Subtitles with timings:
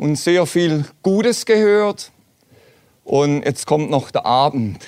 [0.00, 2.10] und sehr viel Gutes gehört.
[3.04, 4.78] Und jetzt kommt noch der Abend.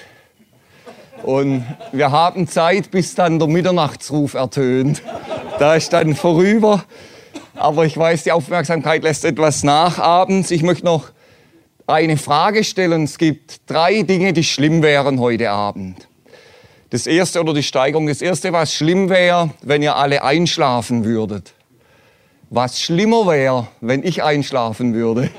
[1.23, 5.03] Und wir haben Zeit, bis dann der Mitternachtsruf ertönt.
[5.59, 6.85] Da ist dann vorüber.
[7.55, 10.51] Aber ich weiß, die Aufmerksamkeit lässt etwas nach abends.
[10.51, 11.11] Ich möchte noch
[11.87, 13.05] eine Frage stellen.
[13.05, 16.09] Es gibt drei Dinge, die schlimm wären heute Abend.
[16.89, 18.07] Das erste oder die Steigerung.
[18.07, 21.53] Das erste, was schlimm wäre, wenn ihr alle einschlafen würdet.
[22.55, 25.31] Was schlimmer wäre, wenn ich einschlafen würde.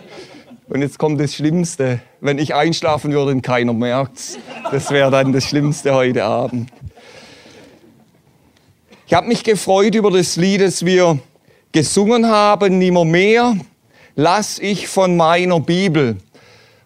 [0.68, 2.02] Und jetzt kommt das Schlimmste.
[2.22, 4.40] Wenn ich einschlafen würde und keiner merkt's.
[4.72, 6.72] Das wäre dann das Schlimmste heute Abend.
[9.06, 11.20] Ich habe mich gefreut über das Lied, das wir
[11.72, 12.80] gesungen haben.
[12.80, 13.58] Nimmermehr
[14.16, 16.18] lass ich von meiner Bibel.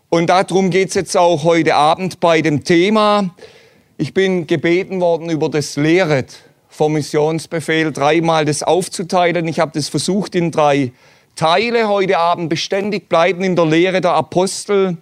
[0.10, 3.34] Und darum geht's jetzt auch heute Abend bei dem Thema.
[3.96, 6.47] Ich bin gebeten worden über das Lehret
[6.78, 9.48] vom Missionsbefehl, dreimal das aufzuteilen.
[9.48, 10.92] Ich habe das versucht in drei
[11.36, 14.98] Teile heute Abend beständig bleiben in der Lehre der Apostel,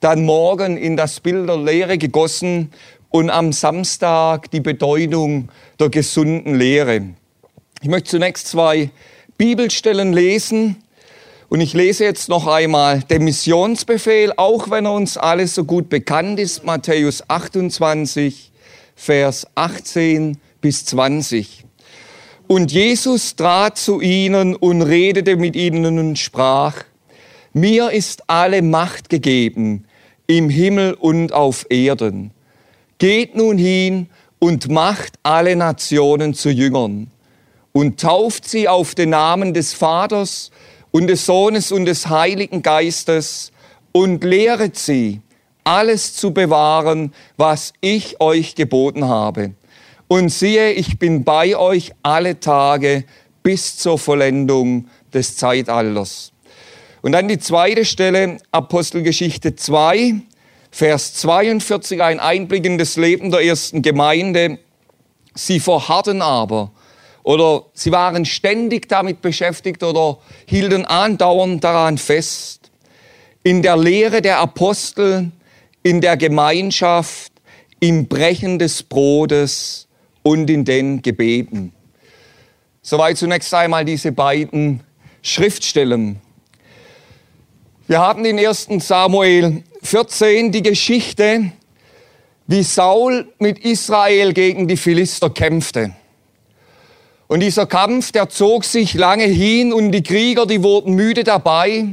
[0.00, 2.70] dann morgen in das Bild der Lehre gegossen
[3.08, 5.48] und am Samstag die Bedeutung
[5.80, 7.00] der gesunden Lehre.
[7.80, 8.90] Ich möchte zunächst zwei
[9.38, 10.76] Bibelstellen lesen
[11.48, 15.88] und ich lese jetzt noch einmal den Missionsbefehl, auch wenn er uns alles so gut
[15.88, 18.52] bekannt ist, Matthäus 28,
[18.94, 21.66] Vers 18 bis 20.
[22.46, 26.84] Und Jesus trat zu ihnen und redete mit ihnen und sprach,
[27.52, 29.84] mir ist alle Macht gegeben
[30.26, 32.30] im Himmel und auf Erden.
[32.96, 37.10] Geht nun hin und macht alle Nationen zu Jüngern
[37.72, 40.50] und tauft sie auf den Namen des Vaters
[40.92, 43.52] und des Sohnes und des Heiligen Geistes
[43.92, 45.20] und lehret sie,
[45.62, 49.52] alles zu bewahren, was ich euch geboten habe.
[50.14, 53.02] Und siehe, ich bin bei euch alle Tage
[53.42, 56.30] bis zur Vollendung des Zeitalters.
[57.02, 60.14] Und dann die zweite Stelle, Apostelgeschichte 2,
[60.70, 64.60] Vers 42, ein Einblick in das Leben der ersten Gemeinde.
[65.34, 66.70] Sie verharrten aber
[67.24, 72.70] oder sie waren ständig damit beschäftigt oder hielten andauernd daran fest.
[73.42, 75.32] In der Lehre der Apostel,
[75.82, 77.32] in der Gemeinschaft,
[77.80, 79.83] im Brechen des Brotes
[80.24, 81.72] und in den Gebeten.
[82.82, 84.80] Soweit zunächst einmal diese beiden
[85.22, 86.16] Schriftstellen.
[87.86, 91.52] Wir haben in 1 Samuel 14 die Geschichte,
[92.46, 95.92] wie Saul mit Israel gegen die Philister kämpfte.
[97.26, 101.86] Und dieser Kampf, der zog sich lange hin und die Krieger, die wurden müde dabei.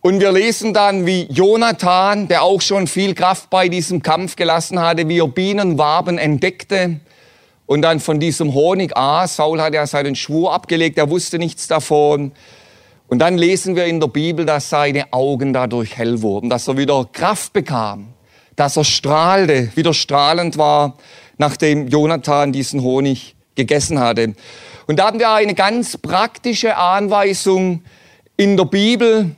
[0.00, 4.80] Und wir lesen dann, wie Jonathan, der auch schon viel Kraft bei diesem Kampf gelassen
[4.80, 7.00] hatte, wie er Bienenwaben entdeckte
[7.66, 9.36] und dann von diesem Honig aß.
[9.36, 12.32] Saul hat ja seinen Schwur abgelegt, er wusste nichts davon.
[13.08, 16.76] Und dann lesen wir in der Bibel, dass seine Augen dadurch hell wurden, dass er
[16.76, 18.08] wieder Kraft bekam,
[18.56, 20.94] dass er strahlte, wieder strahlend war,
[21.38, 24.34] nachdem Jonathan diesen Honig gegessen hatte.
[24.86, 27.82] Und da haben wir eine ganz praktische Anweisung
[28.36, 29.36] in der Bibel,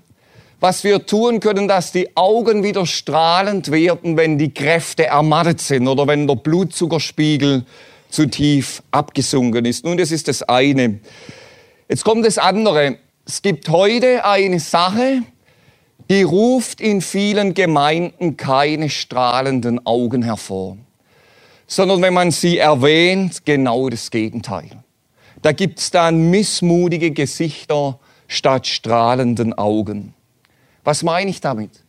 [0.60, 5.86] was wir tun können, dass die Augen wieder strahlend werden, wenn die Kräfte ermattet sind
[5.86, 7.64] oder wenn der Blutzuckerspiegel
[8.08, 9.84] zu tief abgesunken ist.
[9.84, 11.00] Nun, das ist das eine.
[11.88, 12.98] Jetzt kommt das andere.
[13.26, 15.22] Es gibt heute eine Sache,
[16.10, 20.78] die ruft in vielen Gemeinden keine strahlenden Augen hervor,
[21.66, 24.70] sondern wenn man sie erwähnt, genau das Gegenteil.
[25.42, 30.14] Da gibt's dann missmutige Gesichter statt strahlenden Augen.
[30.84, 31.84] Was meine ich damit?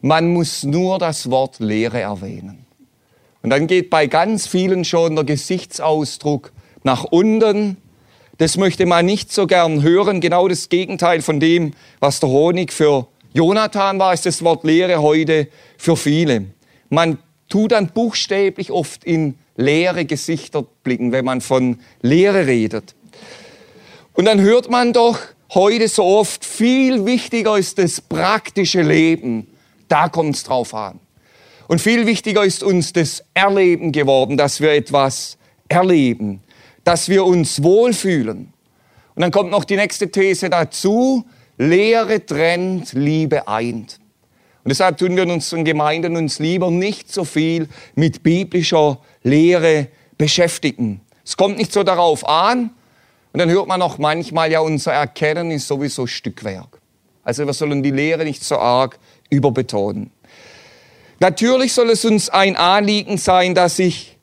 [0.00, 2.64] Man muss nur das Wort Lehre erwähnen.
[3.42, 6.52] Und dann geht bei ganz vielen schon der Gesichtsausdruck
[6.82, 7.76] nach unten.
[8.38, 10.20] Das möchte man nicht so gern hören.
[10.20, 15.02] Genau das Gegenteil von dem, was der Honig für Jonathan war, ist das Wort Lehre
[15.02, 15.48] heute
[15.78, 16.46] für viele.
[16.88, 22.94] Man tut dann buchstäblich oft in leere Gesichter blicken, wenn man von Lehre redet.
[24.14, 25.18] Und dann hört man doch
[25.54, 29.46] heute so oft, viel wichtiger ist das praktische Leben.
[29.88, 30.98] Da kommt es drauf an.
[31.70, 35.38] Und viel wichtiger ist uns das Erleben geworden, dass wir etwas
[35.68, 36.42] erleben,
[36.82, 38.52] dass wir uns wohlfühlen.
[39.14, 41.24] Und dann kommt noch die nächste These dazu.
[41.58, 44.00] Lehre trennt, Liebe eint.
[44.64, 49.86] Und deshalb tun wir in unseren Gemeinden uns lieber nicht so viel mit biblischer Lehre
[50.18, 51.02] beschäftigen.
[51.24, 52.70] Es kommt nicht so darauf an.
[53.32, 56.80] Und dann hört man auch manchmal, ja, unser Erkennen ist sowieso Stückwerk.
[57.22, 60.10] Also wir sollen die Lehre nicht so arg überbetonen.
[61.22, 64.16] Natürlich soll es uns ein Anliegen sein, dass sich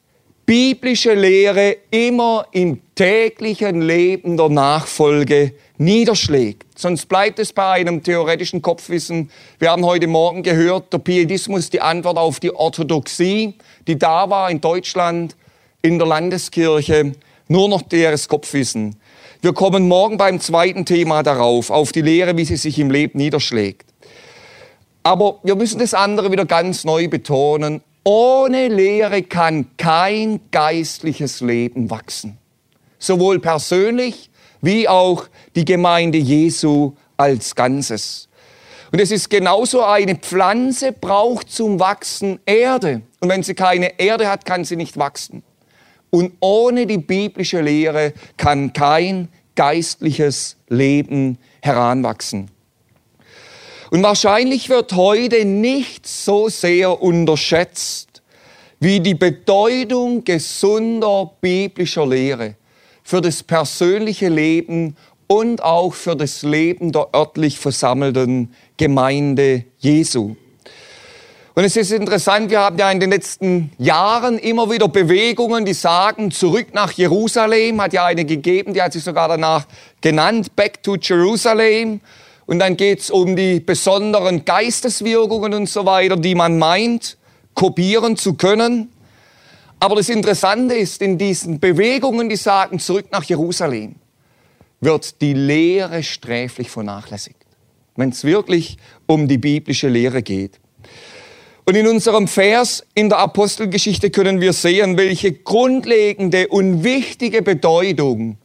[0.48, 6.66] biblische Lehre immer im täglichen Leben der Nachfolge niederschlägt.
[6.76, 9.30] Sonst bleibt es bei einem theoretischen Kopfwissen.
[9.60, 13.54] Wir haben heute Morgen gehört, der Pietismus die Antwort auf die Orthodoxie,
[13.88, 15.36] die da war in Deutschland,
[15.84, 17.12] in der Landeskirche,
[17.48, 18.96] nur noch deres Kopfwissen.
[19.44, 23.20] Wir kommen morgen beim zweiten Thema darauf, auf die Lehre, wie sie sich im Leben
[23.20, 23.86] niederschlägt.
[25.08, 27.82] Aber wir müssen das andere wieder ganz neu betonen.
[28.04, 32.38] Ohne Lehre kann kein geistliches Leben wachsen.
[33.00, 38.28] Sowohl persönlich wie auch die Gemeinde Jesu als Ganzes.
[38.92, 43.02] Und es ist genauso, eine Pflanze braucht zum Wachsen Erde.
[43.22, 45.42] Und wenn sie keine Erde hat, kann sie nicht wachsen.
[46.10, 52.52] Und ohne die biblische Lehre kann kein geistliches Leben heranwachsen.
[53.90, 58.22] Und wahrscheinlich wird heute nicht so sehr unterschätzt
[58.80, 62.56] wie die Bedeutung gesunder biblischer Lehre
[63.04, 64.98] für das persönliche Leben
[65.28, 70.36] und auch für das Leben der örtlich versammelten Gemeinde Jesu.
[71.56, 75.74] Und es ist interessant, wir haben ja in den letzten Jahren immer wieder Bewegungen, die
[75.74, 79.66] sagen, zurück nach Jerusalem, hat ja eine gegeben, die hat sich sogar danach
[80.00, 82.02] genannt, Back to Jerusalem.
[82.48, 87.18] Und dann geht es um die besonderen Geisteswirkungen und so weiter, die man meint,
[87.54, 88.90] kopieren zu können.
[89.80, 93.96] Aber das Interessante ist, in diesen Bewegungen, die sagen, zurück nach Jerusalem,
[94.80, 97.46] wird die Lehre sträflich vernachlässigt,
[97.96, 98.78] wenn es wirklich
[99.08, 100.60] um die biblische Lehre geht.
[101.66, 108.38] Und in unserem Vers in der Apostelgeschichte können wir sehen, welche grundlegende und wichtige Bedeutung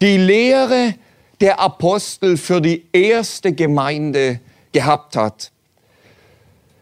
[0.00, 0.94] die Lehre
[1.40, 4.40] der Apostel für die erste Gemeinde
[4.72, 5.50] gehabt hat.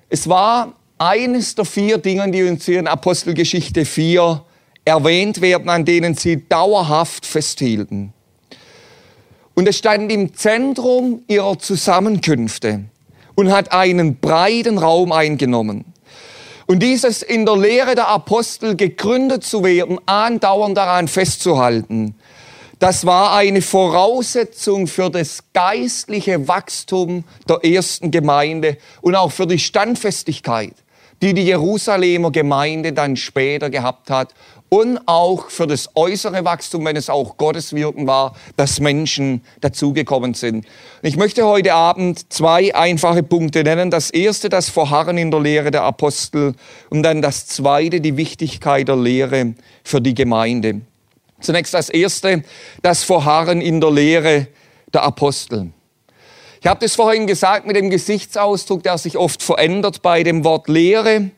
[0.08, 4.42] Es war eines der vier Dinge, die uns hier in Apostelgeschichte 4
[4.84, 8.12] erwähnt werden, an denen sie dauerhaft festhielten.
[9.54, 12.84] Und es stand im Zentrum ihrer Zusammenkünfte
[13.34, 15.84] und hat einen breiten Raum eingenommen.
[16.66, 22.14] Und dieses in der Lehre der Apostel gegründet zu werden, andauernd daran festzuhalten,
[22.78, 29.58] das war eine Voraussetzung für das geistliche Wachstum der ersten Gemeinde und auch für die
[29.58, 30.74] Standfestigkeit,
[31.20, 34.32] die die Jerusalemer Gemeinde dann später gehabt hat
[34.68, 40.34] und auch für das äußere Wachstum, wenn es auch Gottes Wirken war, dass Menschen dazugekommen
[40.34, 40.66] sind.
[41.02, 43.90] Ich möchte heute Abend zwei einfache Punkte nennen.
[43.90, 46.54] Das erste, das Verharren in der Lehre der Apostel
[46.90, 49.54] und dann das zweite, die Wichtigkeit der Lehre
[49.84, 50.82] für die Gemeinde.
[51.40, 52.42] Zunächst das Erste,
[52.82, 54.48] das Verharren in der Lehre
[54.92, 55.72] der Apostel.
[56.60, 60.68] Ich habe das vorhin gesagt mit dem Gesichtsausdruck, der sich oft verändert bei dem Wort
[60.68, 61.30] Lehre.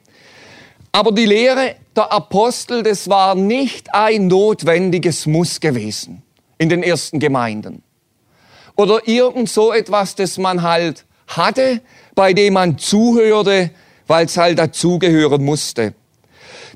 [0.93, 6.23] Aber die Lehre der Apostel, das war nicht ein notwendiges Muss gewesen
[6.57, 7.83] in den ersten Gemeinden.
[8.77, 11.83] Oder irgend so etwas, das man halt hatte,
[12.15, 13.71] bei dem man zuhörte,
[14.07, 15.95] weil es halt dazugehören musste.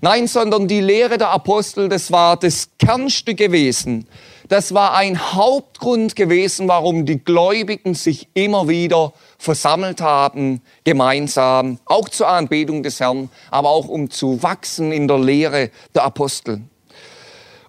[0.05, 4.07] Nein, sondern die Lehre der Apostel, das war das Kernstück gewesen.
[4.49, 12.11] Das war ein Hauptgrund gewesen, warum die Gläubigen sich immer wieder versammelt haben, gemeinsam, auch
[12.11, 16.61] zur Anbetung des Herrn, aber auch um zu wachsen in der Lehre der Apostel.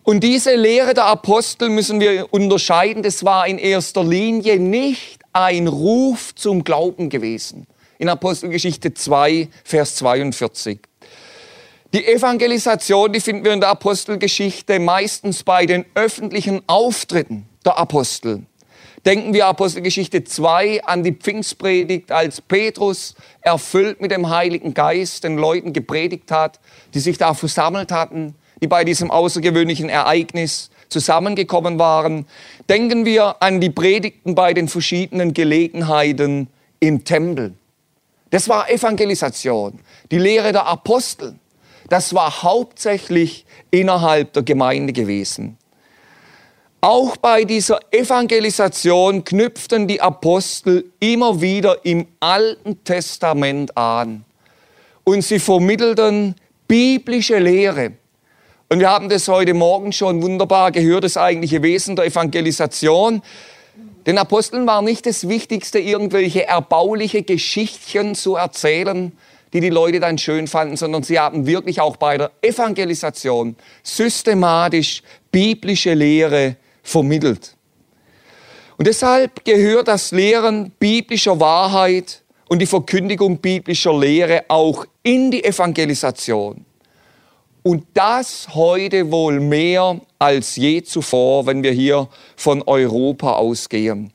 [0.04, 5.68] Und diese Lehre der Apostel müssen wir unterscheiden, das war in erster Linie nicht ein
[5.68, 7.65] Ruf zum Glauben gewesen.
[7.98, 10.80] In Apostelgeschichte 2, Vers 42.
[11.96, 18.44] Die Evangelisation, die finden wir in der Apostelgeschichte meistens bei den öffentlichen Auftritten der Apostel.
[19.06, 25.38] Denken wir Apostelgeschichte 2 an die Pfingstpredigt, als Petrus erfüllt mit dem Heiligen Geist den
[25.38, 26.60] Leuten gepredigt hat,
[26.94, 32.25] die sich da versammelt hatten, die bei diesem außergewöhnlichen Ereignis zusammengekommen waren.
[32.68, 36.50] Denken wir an die Predigten bei den verschiedenen Gelegenheiten
[36.82, 37.54] im Tempel.
[38.32, 39.80] Das war Evangelisation,
[40.12, 41.36] die Lehre der Apostel
[41.89, 45.58] das war hauptsächlich innerhalb der Gemeinde gewesen.
[46.82, 54.24] Auch bei dieser Evangelisation knüpften die Apostel immer wieder im Alten Testament an.
[55.04, 56.36] Und sie vermittelten
[56.68, 57.94] biblische Lehre.
[58.70, 63.22] Und wir haben das heute Morgen schon wunderbar gehört, das eigentliche Wesen der Evangelisation.
[64.06, 69.12] Den Aposteln war nicht das Wichtigste, irgendwelche erbauliche Geschichtchen zu erzählen,
[69.55, 75.01] die die Leute dann schön fanden, sondern sie haben wirklich auch bei der Evangelisation systematisch
[75.31, 77.55] biblische Lehre vermittelt.
[78.75, 85.45] Und deshalb gehört das Lehren biblischer Wahrheit und die Verkündigung biblischer Lehre auch in die
[85.45, 86.65] Evangelisation.
[87.63, 94.12] Und das heute wohl mehr als je zuvor, wenn wir hier von Europa ausgehen.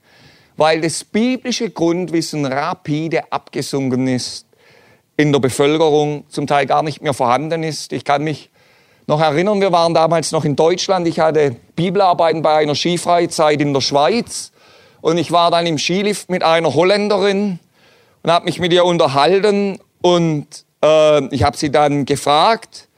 [0.59, 4.50] Weil das biblische Grundwissen rapide abgesunken ist,
[5.21, 7.93] in der Bevölkerung zum Teil gar nicht mehr vorhanden ist.
[7.93, 8.51] Ich kann mich
[9.07, 11.07] noch erinnern, wir waren damals noch in Deutschland.
[11.07, 14.53] Ich hatte Bibelarbeiten bei einer Skifreizeit in der Schweiz.
[15.01, 17.59] Und ich war dann im Skilift mit einer Holländerin
[18.23, 19.79] und habe mich mit ihr unterhalten.
[20.01, 20.47] Und
[20.83, 22.89] äh, ich habe sie dann gefragt,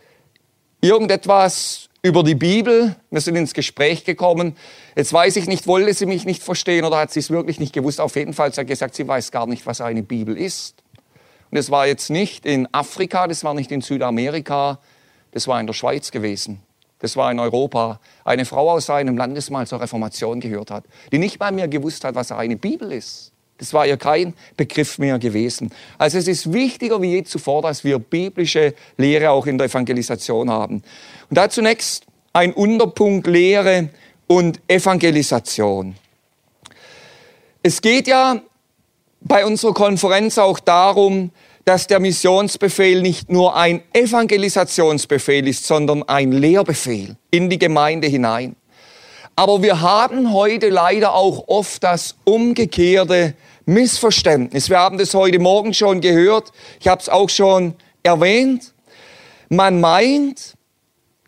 [0.81, 2.95] irgendetwas über die Bibel.
[3.11, 4.57] Wir sind ins Gespräch gekommen.
[4.97, 7.73] Jetzt weiß ich nicht, wollte sie mich nicht verstehen oder hat sie es wirklich nicht
[7.73, 8.01] gewusst.
[8.01, 10.82] Auf jeden Fall hat sie gesagt, sie weiß gar nicht, was eine Bibel ist.
[11.53, 14.79] Und das war jetzt nicht in Afrika, das war nicht in Südamerika,
[15.33, 16.63] das war in der Schweiz gewesen.
[16.99, 18.01] Das war in Europa.
[18.25, 21.69] Eine Frau aus seinem Land, das mal zur Reformation gehört hat, die nicht mal mehr
[21.69, 23.33] gewusst hat, was eine Bibel ist.
[23.59, 25.71] Das war ihr kein Begriff mehr gewesen.
[25.99, 30.49] Also es ist wichtiger wie je zuvor, dass wir biblische Lehre auch in der Evangelisation
[30.49, 30.83] haben.
[31.29, 33.91] Und da zunächst ein Unterpunkt Lehre
[34.27, 35.97] und Evangelisation.
[37.63, 38.41] Es geht ja
[39.25, 41.31] bei unserer Konferenz auch darum,
[41.65, 48.57] dass der Missionsbefehl nicht nur ein Evangelisationsbefehl ist, sondern ein Lehrbefehl in die Gemeinde hinein.
[49.37, 54.69] Aber wir haben heute leider auch oft das umgekehrte Missverständnis.
[54.69, 56.51] Wir haben das heute Morgen schon gehört.
[56.81, 58.75] Ich habe es auch schon erwähnt.
[59.49, 60.55] Man meint,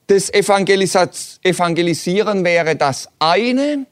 [0.06, 3.86] das Evangelisieren wäre das eine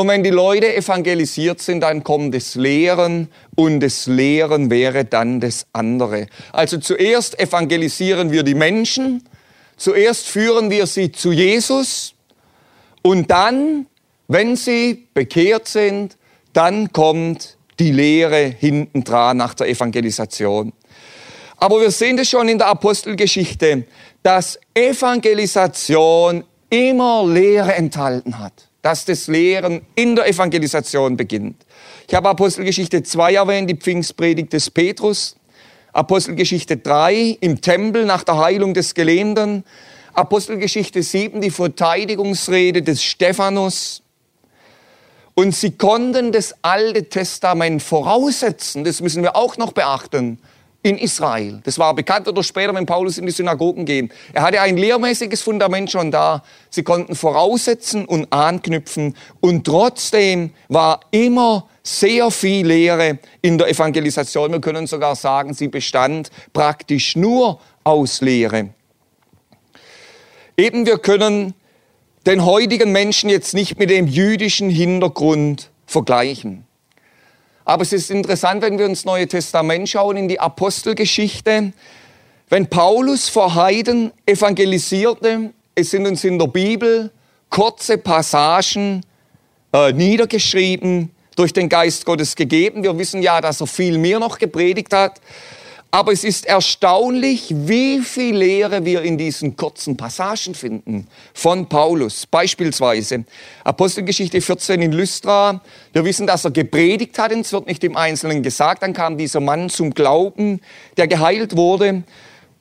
[0.00, 5.40] und wenn die Leute evangelisiert sind, dann kommt das Lehren und das Lehren wäre dann
[5.40, 6.26] das andere.
[6.52, 9.28] Also zuerst evangelisieren wir die Menschen,
[9.76, 12.14] zuerst führen wir sie zu Jesus
[13.02, 13.88] und dann,
[14.26, 16.16] wenn sie bekehrt sind,
[16.54, 20.72] dann kommt die Lehre hinten dran nach der Evangelisation.
[21.58, 23.84] Aber wir sehen das schon in der Apostelgeschichte,
[24.22, 31.64] dass Evangelisation immer Lehre enthalten hat dass das Lehren in der Evangelisation beginnt.
[32.08, 35.36] Ich habe Apostelgeschichte 2 erwähnt, die Pfingstpredigt des Petrus,
[35.92, 39.64] Apostelgeschichte 3 im Tempel nach der Heilung des Gelähmten,
[40.12, 44.02] Apostelgeschichte 7 die Verteidigungsrede des Stephanus.
[45.34, 50.38] Und sie konnten das Alte Testament voraussetzen, das müssen wir auch noch beachten
[50.82, 51.60] in Israel.
[51.64, 54.10] Das war bekannt oder später, wenn Paulus in die Synagogen ging.
[54.32, 56.42] Er hatte ein lehrmäßiges Fundament schon da.
[56.70, 59.14] Sie konnten voraussetzen und anknüpfen.
[59.40, 64.52] Und trotzdem war immer sehr viel Lehre in der Evangelisation.
[64.52, 68.70] Wir können sogar sagen, sie bestand praktisch nur aus Lehre.
[70.56, 71.54] Eben wir können
[72.26, 76.66] den heutigen Menschen jetzt nicht mit dem jüdischen Hintergrund vergleichen.
[77.64, 81.72] Aber es ist interessant, wenn wir ins Neue Testament schauen, in die Apostelgeschichte.
[82.48, 87.10] Wenn Paulus vor Heiden evangelisierte, es sind uns in der Bibel
[87.48, 89.04] kurze Passagen
[89.72, 92.82] äh, niedergeschrieben, durch den Geist Gottes gegeben.
[92.82, 95.20] Wir wissen ja, dass er viel mehr noch gepredigt hat.
[95.92, 102.26] Aber es ist erstaunlich, wie viel Lehre wir in diesen kurzen Passagen finden von Paulus.
[102.26, 103.24] Beispielsweise
[103.64, 105.60] Apostelgeschichte 14 in Lystra.
[105.92, 108.84] Wir wissen, dass er gepredigt hat, es wird nicht im Einzelnen gesagt.
[108.84, 110.60] Dann kam dieser Mann zum Glauben,
[110.96, 112.04] der geheilt wurde.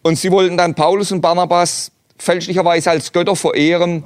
[0.02, 4.04] Und sie wollten dann Paulus und Barnabas fälschlicherweise als Götter verehren.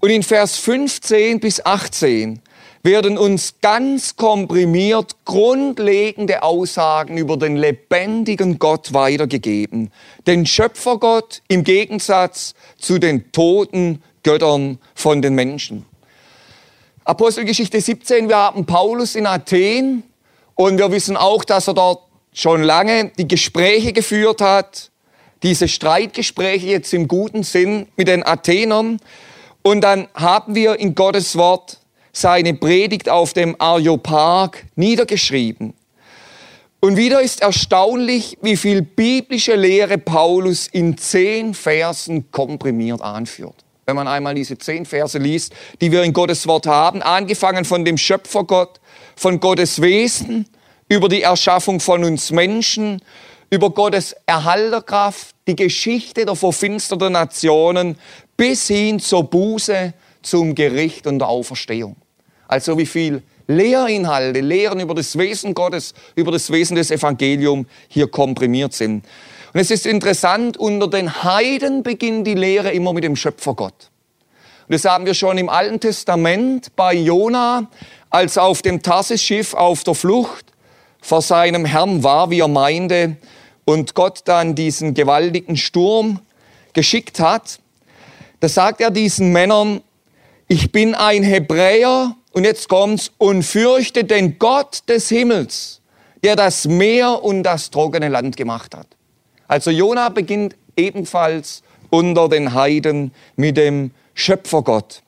[0.00, 2.42] Und in Vers 15 bis 18
[2.86, 9.90] werden uns ganz komprimiert grundlegende Aussagen über den lebendigen Gott weitergegeben.
[10.28, 15.84] Den Schöpfergott im Gegensatz zu den toten Göttern von den Menschen.
[17.04, 20.04] Apostelgeschichte 17, wir haben Paulus in Athen
[20.54, 24.92] und wir wissen auch, dass er dort schon lange die Gespräche geführt hat,
[25.42, 29.00] diese Streitgespräche jetzt im guten Sinn mit den Athenern.
[29.62, 31.80] Und dann haben wir in Gottes Wort
[32.16, 35.74] seine Predigt auf dem Areopag niedergeschrieben.
[36.80, 43.64] Und wieder ist erstaunlich, wie viel biblische Lehre Paulus in zehn Versen komprimiert anführt.
[43.84, 47.84] Wenn man einmal diese zehn Verse liest, die wir in Gottes Wort haben, angefangen von
[47.84, 48.80] dem Schöpfergott,
[49.14, 50.46] von Gottes Wesen,
[50.88, 53.02] über die Erschaffung von uns Menschen,
[53.50, 57.98] über Gottes Erhalterkraft, die Geschichte der verfinsterten Nationen,
[58.38, 59.92] bis hin zur Buße,
[60.22, 61.96] zum Gericht und der Auferstehung.
[62.48, 68.08] Also wie viel Lehrinhalte, Lehren über das Wesen Gottes, über das Wesen des Evangeliums hier
[68.08, 69.04] komprimiert sind.
[69.52, 73.90] Und es ist interessant, unter den Heiden beginnt die Lehre immer mit dem Schöpfergott.
[74.68, 77.68] Und das haben wir schon im Alten Testament bei Jona,
[78.10, 80.46] als auf dem Tarsis-Schiff auf der Flucht
[81.00, 83.16] vor seinem Herrn war, wie er meinte,
[83.64, 86.20] und Gott dann diesen gewaltigen Sturm
[86.72, 87.58] geschickt hat.
[88.40, 89.80] Da sagt er diesen Männern,
[90.48, 95.80] ich bin ein Hebräer und jetzt kommt's und fürchte den Gott des Himmels,
[96.22, 98.88] der das Meer und das trockene Land gemacht hat.
[99.48, 105.02] Also Jona beginnt ebenfalls unter den Heiden mit dem Schöpfergott.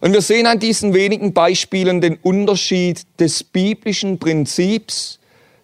[0.00, 5.18] Und wir sehen an diesen wenigen Beispielen den Unterschied des biblischen Prinzips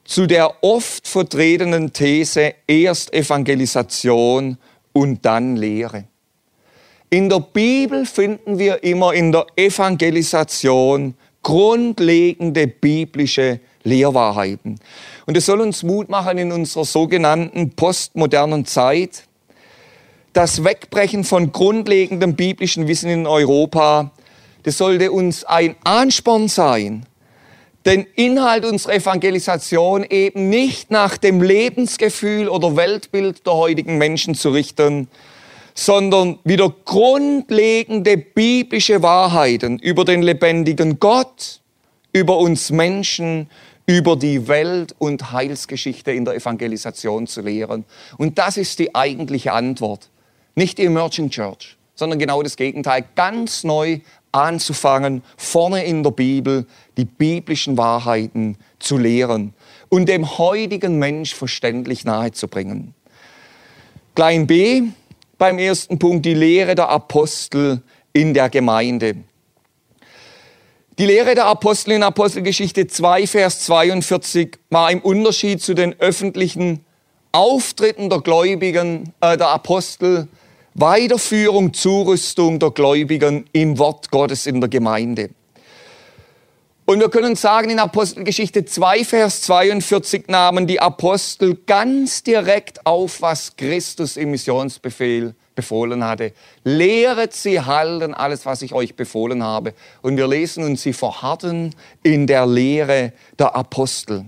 [0.05, 4.59] zu der oft vertretenen These erst Evangelisation
[4.93, 6.07] und dann Lehre.
[7.09, 14.81] In der Bibel finden wir immer in der Evangelisation grundlegende biblische Lehrwahrheiten.
[15.27, 19.23] Und es soll uns Mut machen in unserer sogenannten postmodernen Zeit.
[20.33, 24.11] Das Wegbrechen von grundlegendem biblischen Wissen in Europa,
[24.65, 27.07] das sollte uns ein Ansporn sein,
[27.87, 34.51] den Inhalt unserer Evangelisation eben nicht nach dem Lebensgefühl oder Weltbild der heutigen Menschen zu
[34.51, 35.07] richten,
[35.77, 41.61] sondern wieder grundlegende biblische Wahrheiten über den lebendigen Gott,
[42.13, 43.51] über uns Menschen,
[43.85, 47.85] über die Welt und Heilsgeschichte in der Evangelisation zu lehren.
[48.17, 50.09] Und das ist die eigentliche Antwort.
[50.55, 53.05] Nicht die Emerging Church, sondern genau das Gegenteil.
[53.15, 54.01] Ganz neu
[54.33, 56.67] anzufangen, vorne in der Bibel
[56.97, 59.53] die biblischen Wahrheiten zu lehren
[59.91, 62.95] und dem heutigen Mensch verständlich nahezubringen.
[64.15, 64.85] Klein b,
[65.39, 69.17] beim ersten Punkt die Lehre der Apostel in der Gemeinde.
[70.99, 76.87] Die Lehre der Apostel in Apostelgeschichte 2, Vers 42 war im Unterschied zu den öffentlichen
[77.33, 80.29] Auftritten der Gläubigen, äh, der Apostel,
[80.73, 85.31] Weiterführung, Zurüstung der Gläubigen im Wort Gottes in der Gemeinde.
[86.89, 93.21] Und wir können sagen, in Apostelgeschichte 2, Vers 42 nahmen die Apostel ganz direkt auf,
[93.23, 96.33] was Christus im Missionsbefehl befohlen hatte.
[96.63, 99.75] Lehret sie halten alles, was ich euch befohlen habe.
[100.01, 104.27] Und wir lesen, und sie verharrten in der Lehre der Apostel.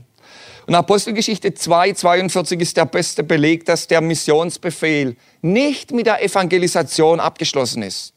[0.67, 7.21] Und Apostelgeschichte 2, 42 ist der beste Beleg, dass der Missionsbefehl nicht mit der Evangelisation
[7.21, 8.15] abgeschlossen ist,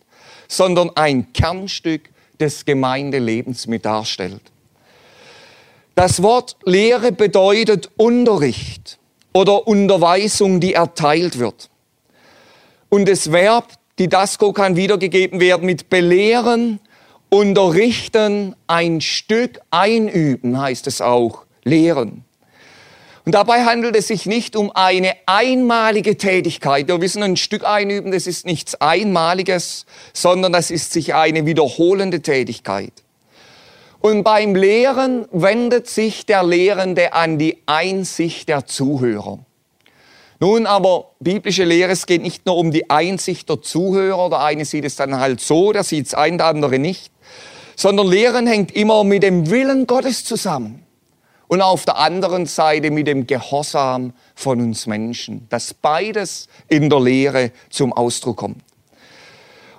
[0.47, 2.09] sondern ein Kernstück
[2.41, 4.41] des Gemeindelebens mit darstellt.
[5.95, 8.97] Das Wort Lehre bedeutet Unterricht
[9.33, 11.69] oder Unterweisung, die erteilt wird.
[12.89, 13.67] Und das Verb
[13.99, 16.79] Didasko kann wiedergegeben werden mit belehren,
[17.29, 22.25] unterrichten, ein Stück einüben, heißt es auch, lehren.
[23.23, 26.87] Und dabei handelt es sich nicht um eine einmalige Tätigkeit.
[26.87, 32.21] Wir wissen, ein Stück einüben, das ist nichts Einmaliges, sondern das ist sich eine wiederholende
[32.21, 32.93] Tätigkeit.
[33.99, 39.37] Und beim Lehren wendet sich der Lehrende an die Einsicht der Zuhörer.
[40.39, 44.65] Nun aber, biblische Lehre, es geht nicht nur um die Einsicht der Zuhörer, der eine
[44.65, 47.11] sieht es dann halt so, der sieht es ein, der andere nicht,
[47.75, 50.83] sondern Lehren hängt immer mit dem Willen Gottes zusammen
[51.51, 57.01] und auf der anderen Seite mit dem Gehorsam von uns Menschen, dass beides in der
[57.01, 58.63] Lehre zum Ausdruck kommt.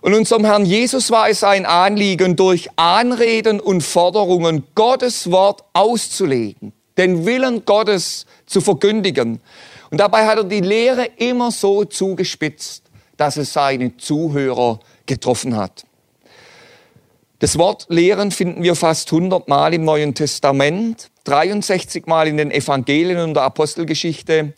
[0.03, 6.75] Und unserem Herrn Jesus war es ein Anliegen, durch Anreden und Forderungen Gottes Wort auszulegen,
[6.99, 9.41] den Willen Gottes zu verkündigen.
[9.91, 12.83] Und dabei hat er die Lehre immer so zugespitzt,
[13.17, 15.87] dass es seine Zuhörer getroffen hat.
[17.43, 22.53] Das Wort Lehren finden wir fast 100 Mal im Neuen Testament, 63 Mal in den
[22.53, 24.53] Evangelien und der Apostelgeschichte,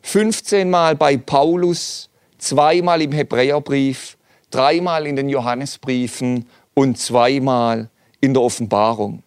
[0.00, 4.16] 15 Mal bei Paulus, zweimal im Hebräerbrief,
[4.50, 7.90] dreimal in den Johannesbriefen und zweimal
[8.22, 9.22] in der Offenbarung.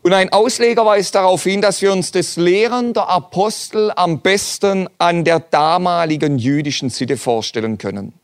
[0.00, 4.88] Und ein Ausleger weist darauf hin, dass wir uns das Lehren der Apostel am besten
[4.96, 8.14] an der damaligen jüdischen Sitte vorstellen können.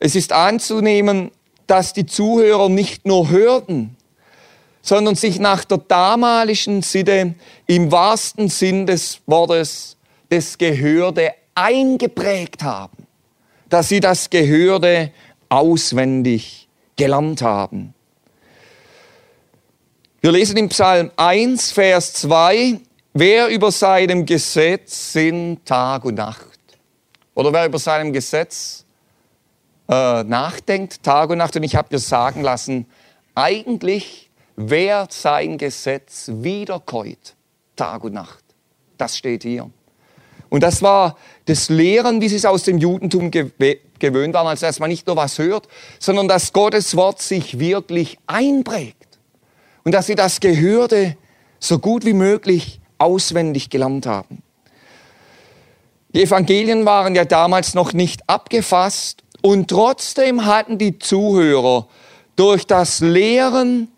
[0.00, 1.30] Es ist anzunehmen,
[1.72, 3.96] dass die Zuhörer nicht nur hörten,
[4.82, 7.34] sondern sich nach der damaligen Sitte
[7.66, 9.96] im wahrsten Sinn des Wortes
[10.28, 13.06] das Gehörde eingeprägt haben,
[13.70, 15.12] dass sie das Gehörde
[15.48, 17.94] auswendig gelernt haben.
[20.20, 22.80] Wir lesen im Psalm 1, Vers 2,
[23.14, 26.58] wer über seinem Gesetz sind Tag und Nacht.
[27.34, 28.84] Oder wer über seinem Gesetz
[29.88, 31.56] äh, nachdenkt, Tag und Nacht.
[31.56, 32.86] Und ich habe dir sagen lassen,
[33.34, 37.34] Eigentlich, wer sein Gesetz wiederkäut,
[37.76, 38.44] Tag und Nacht.
[38.98, 39.70] Das steht hier.
[40.50, 41.16] Und das war
[41.46, 45.16] das Lehren, wie sie es aus dem Judentum gewöhnt waren, also dass man nicht nur
[45.16, 45.66] was hört,
[45.98, 49.18] sondern dass Gottes Wort sich wirklich einprägt.
[49.82, 51.16] Und dass sie das Gehörte
[51.58, 54.42] so gut wie möglich auswendig gelernt haben.
[56.14, 61.88] Die Evangelien waren ja damals noch nicht abgefasst und trotzdem hatten die Zuhörer
[62.36, 63.88] durch das Lehren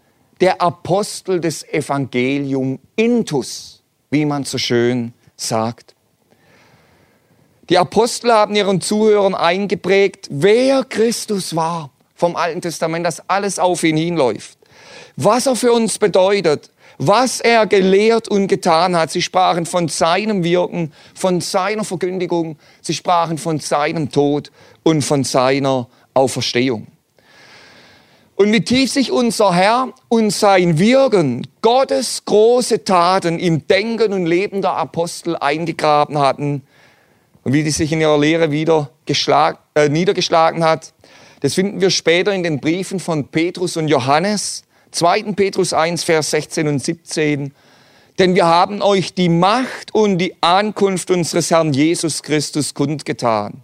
[0.40, 5.94] der Apostel des Evangelium Intus, wie man so schön sagt.
[7.70, 13.83] Die Apostel haben ihren Zuhörern eingeprägt, wer Christus war vom Alten Testament, dass alles auf
[13.85, 14.59] ihn hinläuft.
[15.16, 19.11] Was er für uns bedeutet, was er gelehrt und getan hat.
[19.11, 24.50] Sie sprachen von seinem Wirken, von seiner Verkündigung, sie sprachen von seinem Tod
[24.83, 26.87] und von seiner Auferstehung.
[28.37, 34.26] Und wie tief sich unser Herr und sein Wirken, Gottes große Taten im Denken und
[34.26, 36.62] Leben der Apostel eingegraben hatten
[37.44, 40.92] und wie die sich in ihrer Lehre wieder äh, niedergeschlagen hat,
[41.40, 45.33] das finden wir später in den Briefen von Petrus und Johannes, 2.
[45.33, 47.52] Petrus 1, Vers 16 und 17.
[48.20, 53.62] Denn wir haben euch die Macht und die Ankunft unseres Herrn Jesus Christus kundgetan.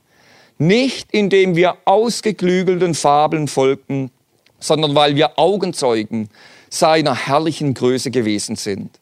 [0.58, 4.10] Nicht indem wir ausgeklügelten Fabeln folgten,
[4.58, 6.28] sondern weil wir Augenzeugen
[6.68, 8.98] seiner herrlichen Größe gewesen sind.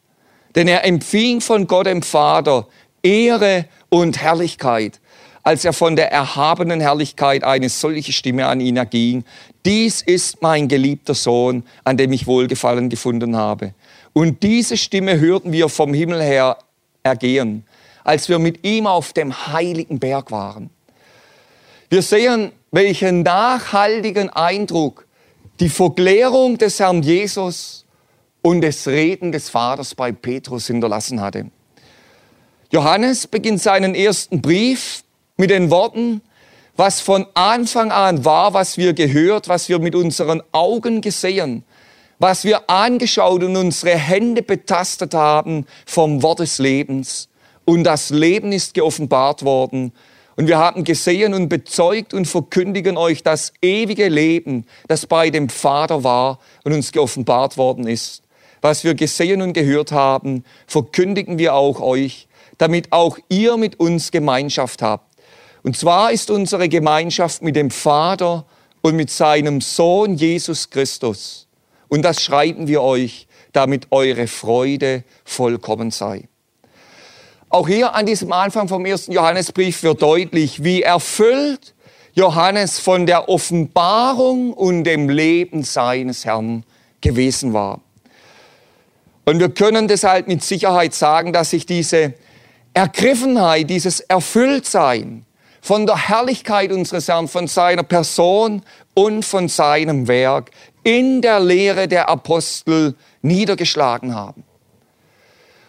[0.55, 2.67] Denn er empfing von Gott dem Vater
[3.01, 4.99] Ehre und Herrlichkeit,
[5.41, 9.23] als er von der erhabenen Herrlichkeit eine solche Stimme an ihn erging.
[9.69, 13.75] Dies ist mein geliebter Sohn, an dem ich Wohlgefallen gefunden habe.
[14.13, 16.57] Und diese Stimme hörten wir vom Himmel her
[17.03, 17.63] ergehen,
[18.03, 20.71] als wir mit ihm auf dem heiligen Berg waren.
[21.87, 25.05] Wir sehen, welchen nachhaltigen Eindruck
[25.59, 27.85] die Verklärung des Herrn Jesus
[28.41, 31.45] und das Reden des Vaters bei Petrus hinterlassen hatte.
[32.71, 35.03] Johannes beginnt seinen ersten Brief
[35.37, 36.21] mit den Worten,
[36.79, 41.65] was von Anfang an war, was wir gehört, was wir mit unseren Augen gesehen,
[42.19, 47.27] was wir angeschaut und unsere Hände betastet haben vom Wort des Lebens.
[47.65, 49.91] Und das Leben ist geoffenbart worden.
[50.37, 55.49] Und wir haben gesehen und bezeugt und verkündigen euch das ewige Leben, das bei dem
[55.49, 58.23] Vater war und uns geoffenbart worden ist.
[58.61, 64.11] Was wir gesehen und gehört haben, verkündigen wir auch euch, damit auch ihr mit uns
[64.11, 65.08] Gemeinschaft habt.
[65.69, 68.43] Und zwar ist unsere Gemeinschaft mit dem Vater
[68.81, 71.47] und mit seinem Sohn Jesus Christus.
[71.89, 76.27] Und das schreiben wir euch, damit eure Freude vollkommen sei.
[77.49, 81.75] Auch hier an diesem Anfang vom ersten Johannesbrief wird deutlich, wie erfüllt
[82.13, 86.63] Johannes von der Offenbarung und dem Leben seines Herrn
[86.99, 87.79] gewesen war.
[89.23, 92.15] Und wir können deshalb mit Sicherheit sagen, dass sich diese
[92.73, 95.27] Ergriffenheit, dieses Erfülltsein
[95.61, 100.51] von der Herrlichkeit unseres Herrn, von seiner Person und von seinem Werk
[100.83, 104.43] in der Lehre der Apostel niedergeschlagen haben.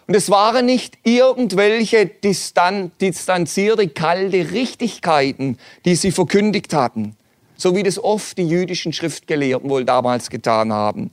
[0.07, 7.15] Und es waren nicht irgendwelche distan distanzierte, kalte Richtigkeiten, die sie verkündigt hatten,
[7.55, 11.11] so wie das oft die jüdischen Schriftgelehrten wohl damals getan haben.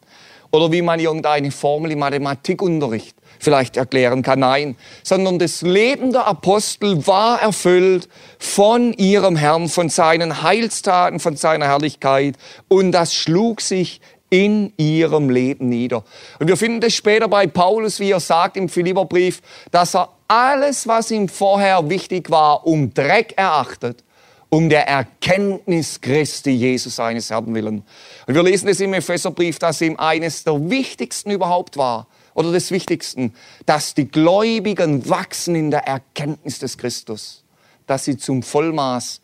[0.51, 4.41] Oder wie man irgendeine Formel im Mathematikunterricht vielleicht erklären kann.
[4.41, 11.37] Nein, sondern das Leben der Apostel war erfüllt von ihrem Herrn, von seinen Heilstaten, von
[11.37, 12.37] seiner Herrlichkeit.
[12.69, 16.05] Und das schlug sich in ihrem Leben nieder.
[16.39, 20.87] Und wir finden das später bei Paulus, wie er sagt im Philipperbrief, dass er alles,
[20.87, 24.05] was ihm vorher wichtig war, um Dreck erachtet,
[24.51, 27.83] um der Erkenntnis Christi, Jesus seines Herrn willen.
[28.27, 32.07] Und wir lesen es im Epheserbrief, dass ihm eines der wichtigsten überhaupt war,
[32.39, 33.35] oder des Wichtigsten,
[33.67, 37.43] dass die Gläubigen wachsen in der Erkenntnis des Christus,
[37.89, 39.21] dass sie zum Vollmaß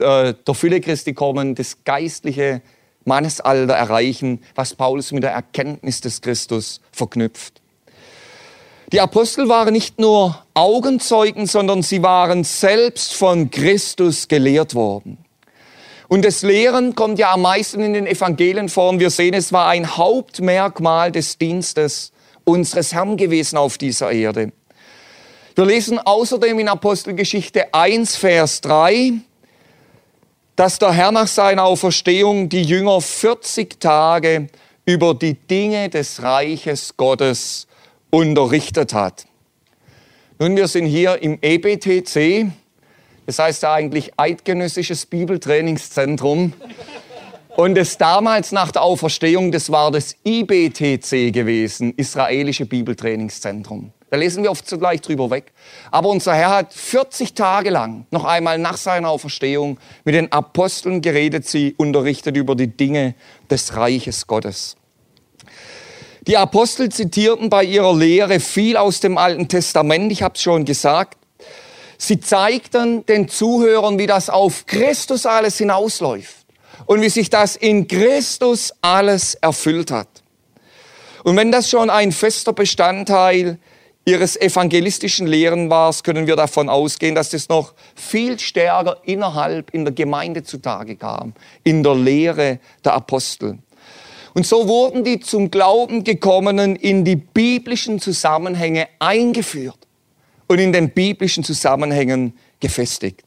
[0.00, 2.62] äh, der Fülle Christi kommen, das geistliche
[3.04, 7.62] Mannesalter erreichen, was Paulus mit der Erkenntnis des Christus verknüpft.
[8.92, 15.16] Die Apostel waren nicht nur Augenzeugen, sondern sie waren selbst von Christus gelehrt worden.
[16.10, 18.90] Und das Lehren kommt ja am meisten in den Evangelien vor.
[18.90, 22.10] Und wir sehen, es war ein Hauptmerkmal des Dienstes
[22.42, 24.50] unseres Herrn gewesen auf dieser Erde.
[25.54, 29.12] Wir lesen außerdem in Apostelgeschichte 1, Vers 3,
[30.56, 34.48] dass der Herr nach seiner Auferstehung die Jünger 40 Tage
[34.84, 37.68] über die Dinge des Reiches Gottes
[38.10, 39.26] unterrichtet hat.
[40.40, 42.50] Nun, wir sind hier im EBTC,
[43.30, 46.52] das heißt ja eigentlich Eidgenössisches Bibeltrainingszentrum.
[47.56, 53.92] Und das damals nach der Auferstehung, das war das IBTC gewesen, Israelische Bibeltrainingszentrum.
[54.10, 55.52] Da lesen wir oft zugleich drüber weg.
[55.92, 61.00] Aber unser Herr hat 40 Tage lang, noch einmal nach seiner Auferstehung, mit den Aposteln
[61.00, 63.14] geredet, sie unterrichtet über die Dinge
[63.48, 64.74] des Reiches Gottes.
[66.26, 70.64] Die Apostel zitierten bei ihrer Lehre viel aus dem Alten Testament, ich habe es schon
[70.64, 71.19] gesagt.
[72.02, 76.46] Sie zeigten den Zuhörern, wie das auf Christus alles hinausläuft
[76.86, 80.08] und wie sich das in Christus alles erfüllt hat.
[81.24, 83.58] Und wenn das schon ein fester Bestandteil
[84.06, 89.84] ihres evangelistischen Lehren war, können wir davon ausgehen, dass das noch viel stärker innerhalb in
[89.84, 91.34] der Gemeinde zutage kam,
[91.64, 93.58] in der Lehre der Apostel.
[94.32, 99.76] Und so wurden die zum Glauben gekommenen in die biblischen Zusammenhänge eingeführt
[100.50, 103.22] und in den biblischen Zusammenhängen gefestigt.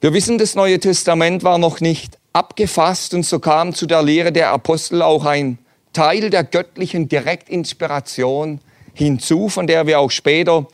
[0.00, 4.32] Wir wissen, das Neue Testament war noch nicht abgefasst und so kam zu der Lehre
[4.32, 5.58] der Apostel auch ein
[5.92, 8.58] Teil der göttlichen Direktinspiration
[8.94, 10.66] hinzu, von der wir auch später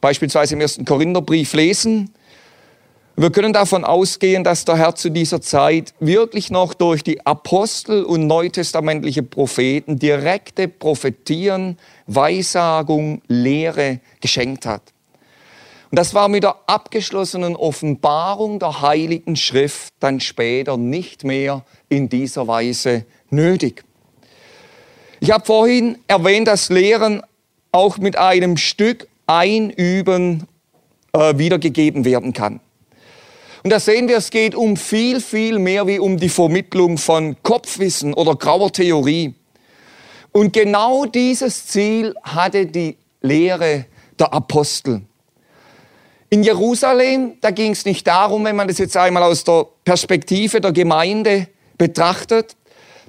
[0.00, 2.12] beispielsweise im ersten Korintherbrief lesen.
[3.14, 8.04] Wir können davon ausgehen, dass der Herr zu dieser Zeit wirklich noch durch die Apostel
[8.04, 14.80] und neutestamentliche Propheten direkte Prophetien, Weissagung, Lehre geschenkt hat.
[15.90, 22.08] Und das war mit der abgeschlossenen Offenbarung der Heiligen Schrift dann später nicht mehr in
[22.08, 23.84] dieser Weise nötig.
[25.20, 27.22] Ich habe vorhin erwähnt, dass Lehren
[27.72, 30.46] auch mit einem Stück Einüben
[31.12, 32.60] äh, wiedergegeben werden kann.
[33.62, 37.36] Und da sehen wir, es geht um viel, viel mehr wie um die Vermittlung von
[37.42, 39.34] Kopfwissen oder grauer Theorie.
[40.32, 43.86] Und genau dieses Ziel hatte die Lehre
[44.18, 45.02] der Apostel.
[46.30, 50.60] In Jerusalem, da ging es nicht darum, wenn man das jetzt einmal aus der Perspektive
[50.60, 51.46] der Gemeinde
[51.76, 52.56] betrachtet,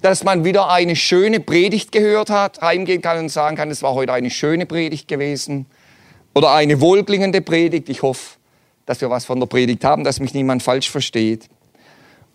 [0.01, 3.93] dass man wieder eine schöne Predigt gehört hat, heimgehen kann und sagen kann, es war
[3.93, 5.65] heute eine schöne Predigt gewesen
[6.35, 7.87] oder eine wohlklingende Predigt.
[7.87, 8.35] Ich hoffe,
[8.85, 11.49] dass wir was von der Predigt haben, dass mich niemand falsch versteht.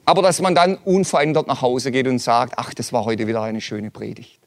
[0.04, 3.42] Aber dass man dann unverändert nach Hause geht und sagt, ach, das war heute wieder
[3.42, 4.38] eine schöne Predigt.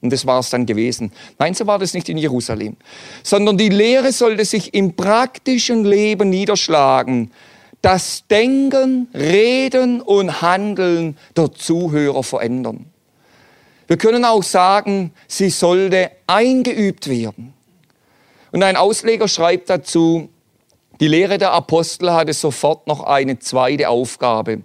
[0.00, 1.12] Und das war es dann gewesen.
[1.38, 2.76] Nein, so war das nicht in Jerusalem.
[3.24, 7.32] Sondern die Lehre sollte sich im praktischen Leben niederschlagen
[7.82, 12.86] das Denken, Reden und Handeln der Zuhörer verändern.
[13.86, 17.54] Wir können auch sagen, sie sollte eingeübt werden.
[18.50, 20.28] Und ein Ausleger schreibt dazu,
[21.00, 24.62] die Lehre der Apostel hatte sofort noch eine zweite Aufgabe.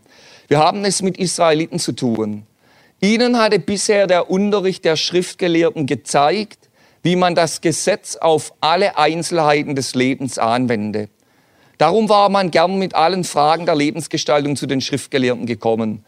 [0.47, 2.47] Wir haben es mit Israeliten zu tun.
[3.01, 6.69] Ihnen hatte bisher der Unterricht der Schriftgelehrten gezeigt,
[7.03, 11.09] wie man das Gesetz auf alle Einzelheiten des Lebens anwende.
[11.77, 16.05] Darum war man gern mit allen Fragen der Lebensgestaltung zu den Schriftgelehrten gekommen.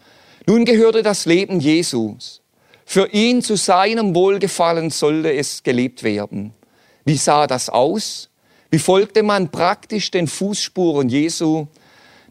[0.47, 2.41] Nun gehörte das Leben Jesus.
[2.85, 6.53] Für ihn zu seinem Wohlgefallen sollte es gelebt werden.
[7.03, 8.29] Wie sah das aus?
[8.71, 11.67] Wie folgte man praktisch den Fußspuren Jesu?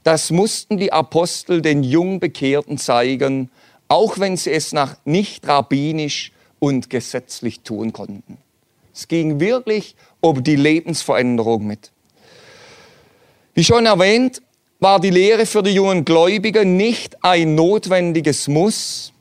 [0.02, 3.50] Das mussten die Apostel den Jungbekehrten zeigen,
[3.88, 8.38] auch wenn sie es nach nicht rabbinisch und gesetzlich tun konnten.
[8.94, 11.90] Es ging wirklich um die Lebensveränderung mit.
[13.54, 14.42] Wie schon erwähnt,
[14.80, 19.12] war die Lehre für die jungen Gläubigen nicht ein notwendiges Muss,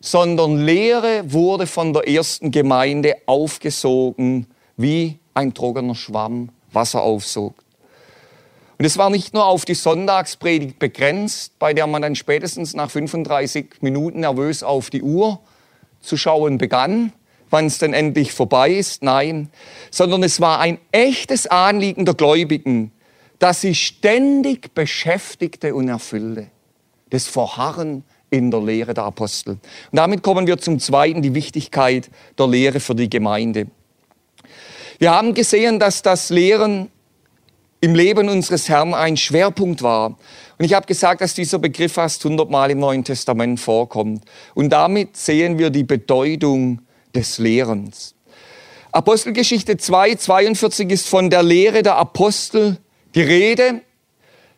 [0.00, 7.64] sondern Lehre wurde von der ersten Gemeinde aufgesogen, wie ein trockener Schwamm Wasser aufsogt.
[8.78, 12.90] Und es war nicht nur auf die Sonntagspredigt begrenzt, bei der man dann spätestens nach
[12.90, 15.40] 35 Minuten nervös auf die Uhr
[16.00, 17.12] zu schauen begann,
[17.48, 19.02] wann es denn endlich vorbei ist.
[19.02, 19.50] Nein,
[19.90, 22.92] sondern es war ein echtes Anliegen der Gläubigen,
[23.38, 26.48] das sie ständig beschäftigte und erfüllte.
[27.08, 29.52] Das Verharren in der Lehre der Apostel.
[29.52, 29.60] Und
[29.92, 33.68] damit kommen wir zum Zweiten, die Wichtigkeit der Lehre für die Gemeinde.
[34.98, 36.90] Wir haben gesehen, dass das Lehren
[37.80, 40.16] im Leben unseres Herrn ein Schwerpunkt war.
[40.58, 44.24] Und ich habe gesagt, dass dieser Begriff fast hundertmal im Neuen Testament vorkommt.
[44.54, 46.80] Und damit sehen wir die Bedeutung
[47.14, 48.14] des Lehrens.
[48.92, 52.78] Apostelgeschichte 2, 42 ist von der Lehre der Apostel
[53.14, 53.82] die Rede.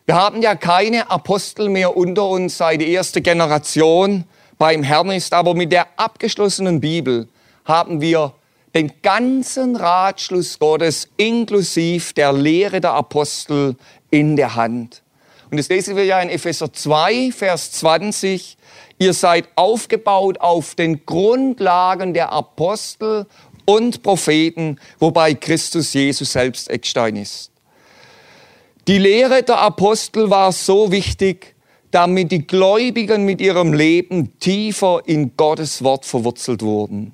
[0.05, 4.23] Wir haben ja keine Apostel mehr unter uns, seit die erste Generation
[4.57, 7.27] beim Herrn ist, aber mit der abgeschlossenen Bibel
[7.65, 8.33] haben wir
[8.75, 13.75] den ganzen Ratschluss Gottes inklusive der Lehre der Apostel
[14.11, 15.01] in der Hand.
[15.49, 18.57] Und das lesen wir ja in Epheser 2, Vers 20.
[18.99, 23.25] Ihr seid aufgebaut auf den Grundlagen der Apostel
[23.65, 27.51] und Propheten, wobei Christus Jesus selbst Eckstein ist.
[28.87, 31.55] Die Lehre der Apostel war so wichtig,
[31.91, 37.11] damit die Gläubigen mit ihrem Leben tiefer in Gottes Wort verwurzelt wurden.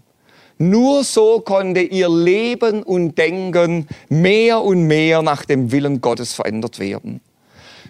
[0.58, 6.80] Nur so konnte ihr Leben und Denken mehr und mehr nach dem Willen Gottes verändert
[6.80, 7.20] werden.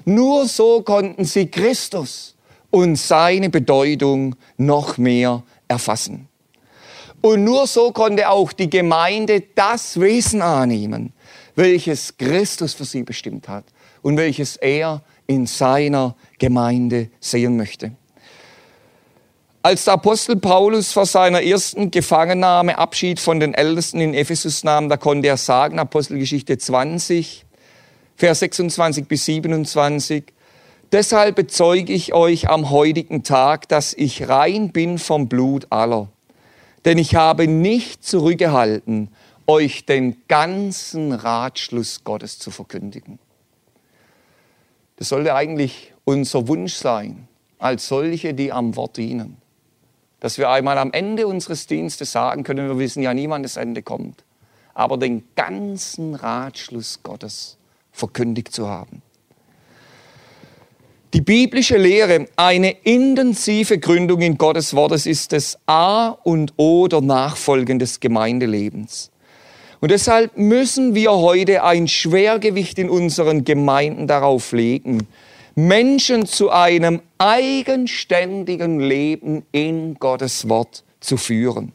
[0.06, 2.36] Nur so konnten sie Christus
[2.72, 6.28] und seine Bedeutung noch mehr erfassen.
[7.22, 11.14] Und nur so konnte auch die Gemeinde das Wesen annehmen,
[11.56, 13.66] welches Christus für sie bestimmt hat
[14.02, 17.92] und welches er in seiner Gemeinde sehen möchte.
[19.66, 24.90] Als der Apostel Paulus vor seiner ersten Gefangennahme Abschied von den Ältesten in Ephesus nahm,
[24.90, 27.48] da konnte er sagen, Apostelgeschichte 20,
[28.16, 30.26] Vers 26 bis 27,
[30.92, 36.10] Deshalb bezeuge ich euch am heutigen Tag, dass ich rein bin vom Blut aller.
[36.86, 39.10] Denn ich habe nicht zurückgehalten,
[39.48, 43.18] euch den ganzen Ratschluss Gottes zu verkündigen.
[44.98, 49.42] Das sollte eigentlich unser Wunsch sein, als solche, die am Wort dienen.
[50.26, 53.58] Dass wir einmal am Ende unseres Dienstes sagen können, wir wissen ja nie, wann das
[53.58, 54.24] Ende kommt,
[54.74, 57.58] aber den ganzen Ratschluss Gottes
[57.92, 59.04] verkündigt zu haben.
[61.14, 67.02] Die biblische Lehre, eine intensive Gründung in Gottes Wortes, ist das A und O der
[67.02, 69.12] Nachfolgen des Gemeindelebens.
[69.80, 75.08] Und deshalb müssen wir heute ein Schwergewicht in unseren Gemeinden darauf legen,
[75.58, 81.72] Menschen zu einem eigenständigen Leben in Gottes Wort zu führen.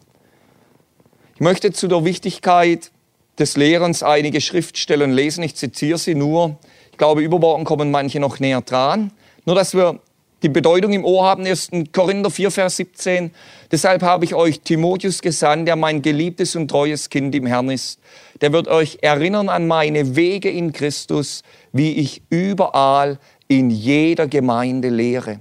[1.35, 2.91] Ich möchte zu der Wichtigkeit
[3.39, 5.43] des Lehrens einige Schriftstellen lesen.
[5.43, 6.59] Ich zitiere sie nur.
[6.93, 9.13] Ich glaube, übermorgen kommen manche noch näher dran.
[9.47, 9.99] Nur, dass wir
[10.43, 11.71] die Bedeutung im Ohr haben, 1.
[11.91, 13.31] Korinther 4, Vers 17.
[13.73, 17.99] Deshalb habe ich euch Timotheus gesandt, der mein geliebtes und treues Kind im Herrn ist.
[18.43, 23.19] Der wird euch erinnern an meine Wege in Christus, wie ich überall
[23.51, 25.41] in jeder Gemeinde lehre.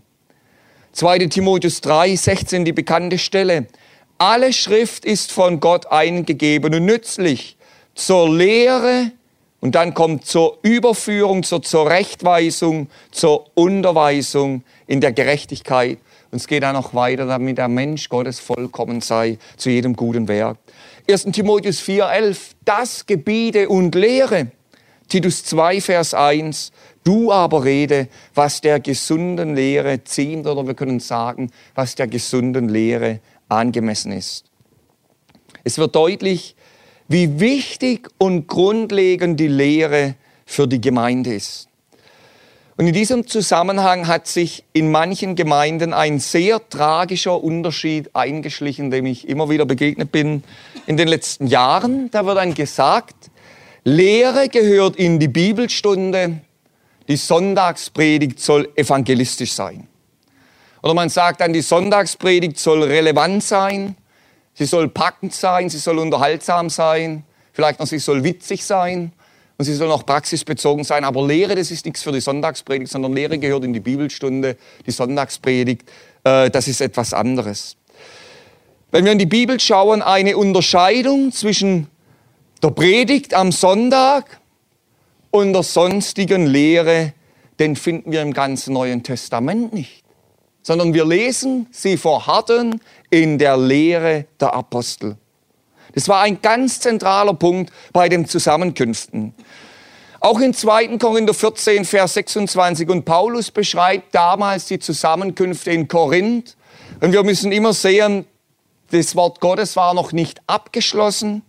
[0.94, 1.20] 2.
[1.28, 3.68] Timotheus 3, 16, die bekannte Stelle.
[4.18, 7.56] Alle Schrift ist von Gott eingegeben und nützlich
[7.94, 9.12] zur Lehre,
[9.62, 16.00] und dann kommt zur Überführung, zur Zurechtweisung, zur Unterweisung in der Gerechtigkeit.
[16.32, 20.30] Und es geht dann noch weiter, damit der Mensch Gottes vollkommen sei zu jedem guten
[20.30, 20.58] Werk.
[21.10, 21.26] 1.
[21.26, 24.48] Timotheus 4,11, das Gebiete und Lehre.
[25.10, 26.72] Titus 2, Vers 1,
[27.10, 32.70] du aber rede, was der gesunden Lehre ziemt, oder wir können sagen, was der gesunden
[32.70, 34.46] Lehre angemessen ist.
[35.64, 36.56] Es wird deutlich,
[37.08, 40.14] wie wichtig und grundlegend die Lehre
[40.46, 41.68] für die Gemeinde ist.
[42.78, 49.08] Und in diesem Zusammenhang hat sich in manchen Gemeinden ein sehr tragischer Unterschied eingeschlichen, dem
[49.08, 50.44] ich immer wieder begegnet bin
[50.86, 52.12] in den letzten Jahren.
[52.12, 53.32] Da wird dann gesagt,
[53.84, 56.42] Lehre gehört in die Bibelstunde,
[57.10, 59.88] die Sonntagspredigt soll evangelistisch sein.
[60.82, 63.98] Oder man sagt dann, die Sonntagspredigt soll relevant sein,
[64.60, 69.14] Sie soll packend sein, sie soll unterhaltsam sein, vielleicht noch sie soll witzig sein
[69.58, 71.06] und sie soll auch praxisbezogen sein.
[71.06, 74.92] Aber Lehre, das ist nichts für die Sonntagspredigt, sondern Lehre gehört in die Bibelstunde, die
[74.92, 75.90] Sonntagspredigt,
[76.26, 77.78] äh, das ist etwas anderes.
[78.92, 81.88] Wenn wir in die Bibel schauen, eine Unterscheidung zwischen
[82.62, 84.42] der Predigt am Sonntag
[85.32, 87.14] und der sonstigen Lehre,
[87.60, 90.04] den finden wir im ganzen Neuen Testament nicht
[90.62, 95.18] sondern wir lesen, sie verharrten in der Lehre der Apostel.
[95.94, 99.34] Das war ein ganz zentraler Punkt bei den Zusammenkünften.
[100.20, 101.00] Auch in 2.
[101.00, 102.88] Korinther 14, Vers 26.
[102.90, 106.56] Und Paulus beschreibt damals die Zusammenkünfte in Korinth.
[107.02, 108.26] Und wir müssen immer sehen,
[108.92, 111.42] das Wort Gottes war noch nicht abgeschlossen.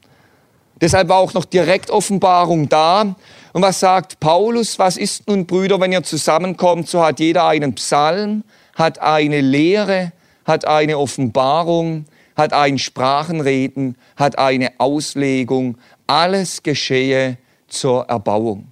[0.80, 3.16] Deshalb war auch noch direkt Offenbarung da.
[3.52, 4.78] Und was sagt Paulus?
[4.78, 6.88] Was ist nun, Brüder, wenn ihr zusammenkommt?
[6.88, 10.12] So hat jeder einen Psalm, hat eine Lehre,
[10.44, 12.04] hat eine Offenbarung,
[12.36, 15.78] hat ein Sprachenreden, hat eine Auslegung.
[16.06, 18.70] Alles geschehe zur Erbauung.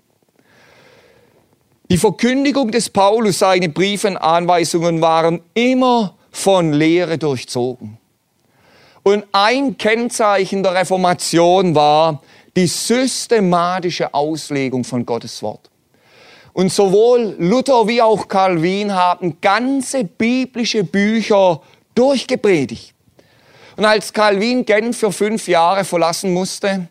[1.91, 7.97] Die Verkündigung des Paulus, seine Briefe und Anweisungen waren immer von Lehre durchzogen.
[9.03, 12.23] Und ein Kennzeichen der Reformation war
[12.59, 15.71] die systematische Auslegung von Gottes Wort.
[16.53, 21.61] Und sowohl Luther wie auch Calvin haben ganze biblische Bücher
[21.95, 22.95] durchgepredigt.
[23.77, 26.89] Und als Calvin Genf für fünf Jahre verlassen musste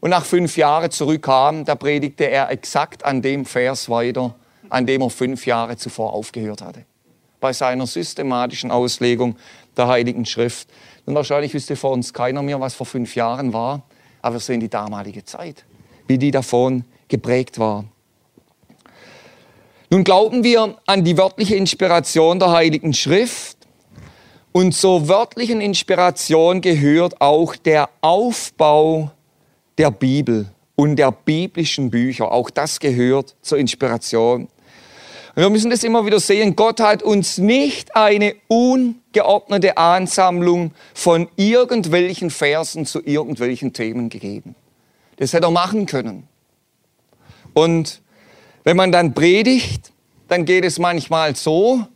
[0.00, 4.34] und nach fünf Jahren zurückkam, da predigte er exakt an dem Vers weiter,
[4.70, 6.86] an dem er fünf Jahre zuvor aufgehört hatte.
[7.38, 9.36] Bei seiner systematischen Auslegung
[9.76, 10.70] der Heiligen Schrift.
[11.04, 13.82] Und wahrscheinlich wüsste vor uns keiner mehr, was vor fünf Jahren war,
[14.22, 15.64] aber wir sehen die damalige Zeit,
[16.06, 17.84] wie die davon geprägt war.
[19.88, 23.56] Nun glauben wir an die wörtliche Inspiration der Heiligen Schrift
[24.56, 29.10] und zur wörtlichen Inspiration gehört auch der Aufbau
[29.76, 30.46] der Bibel
[30.76, 32.32] und der biblischen Bücher.
[32.32, 34.48] Auch das gehört zur Inspiration.
[35.36, 36.56] Und wir müssen das immer wieder sehen.
[36.56, 44.54] Gott hat uns nicht eine ungeordnete Ansammlung von irgendwelchen Versen zu irgendwelchen Themen gegeben.
[45.18, 46.26] Das hätte er machen können.
[47.52, 48.00] Und
[48.64, 49.92] wenn man dann predigt,
[50.28, 51.86] dann geht es manchmal so,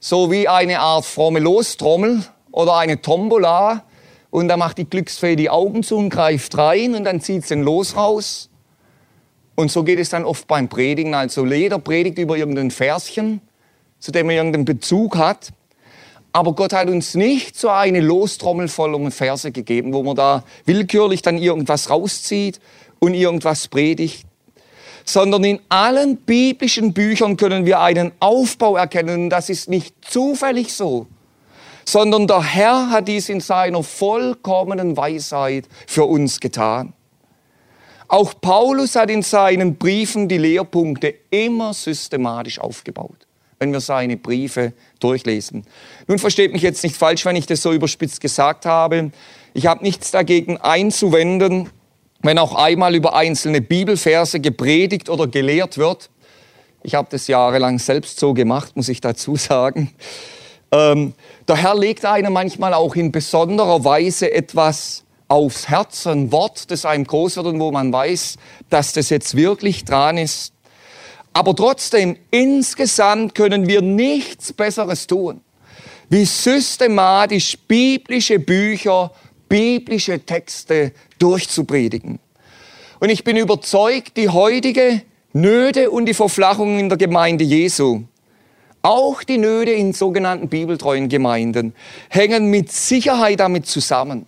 [0.00, 3.84] so wie eine Art fromme Lostrommel oder eine Tombola.
[4.30, 7.54] Und da macht die Glücksfee die Augen zu und greift rein und dann zieht sie
[7.54, 8.50] den Los raus.
[9.56, 11.14] Und so geht es dann oft beim Predigen.
[11.14, 13.40] Also jeder predigt über irgendein Verschen,
[14.00, 15.52] zu dem er irgendeinen Bezug hat.
[16.32, 20.44] Aber Gott hat uns nicht so eine Lostrommel voll um Verse gegeben, wo man da
[20.64, 22.60] willkürlich dann irgendwas rauszieht
[22.98, 24.26] und irgendwas predigt
[25.04, 29.24] sondern in allen biblischen Büchern können wir einen Aufbau erkennen.
[29.24, 31.06] Und das ist nicht zufällig so,
[31.84, 36.94] sondern der Herr hat dies in seiner vollkommenen Weisheit für uns getan.
[38.14, 43.26] Auch Paulus hat in seinen Briefen die Lehrpunkte immer systematisch aufgebaut,
[43.58, 45.64] wenn wir seine Briefe durchlesen.
[46.06, 49.10] Nun versteht mich jetzt nicht falsch, wenn ich das so überspitzt gesagt habe.
[49.52, 51.70] Ich habe nichts dagegen einzuwenden,
[52.20, 56.08] wenn auch einmal über einzelne Bibelverse gepredigt oder gelehrt wird.
[56.84, 59.92] Ich habe das jahrelang selbst so gemacht, muss ich dazu sagen.
[60.70, 61.14] Ähm,
[61.48, 65.03] der Herr legt einem manchmal auch in besonderer Weise etwas
[65.34, 68.36] aufs Herz, ein Wort, das einem groß wird und wo man weiß,
[68.70, 70.52] dass das jetzt wirklich dran ist.
[71.32, 75.40] Aber trotzdem, insgesamt können wir nichts Besseres tun,
[76.08, 79.10] wie systematisch biblische Bücher
[79.48, 82.20] biblische Texte durchzupredigen.
[83.00, 88.04] Und ich bin überzeugt, die heutige Nöte und die Verflachung in der Gemeinde Jesu,
[88.82, 91.74] auch die Nöte in sogenannten bibeltreuen Gemeinden,
[92.08, 94.26] hängen mit Sicherheit damit zusammen,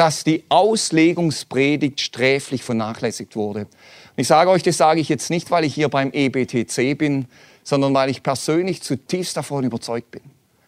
[0.00, 3.66] dass die Auslegungspredigt sträflich vernachlässigt wurde.
[3.66, 7.26] Und ich sage euch, das sage ich jetzt nicht, weil ich hier beim EBTC bin,
[7.64, 10.22] sondern weil ich persönlich zutiefst davon überzeugt bin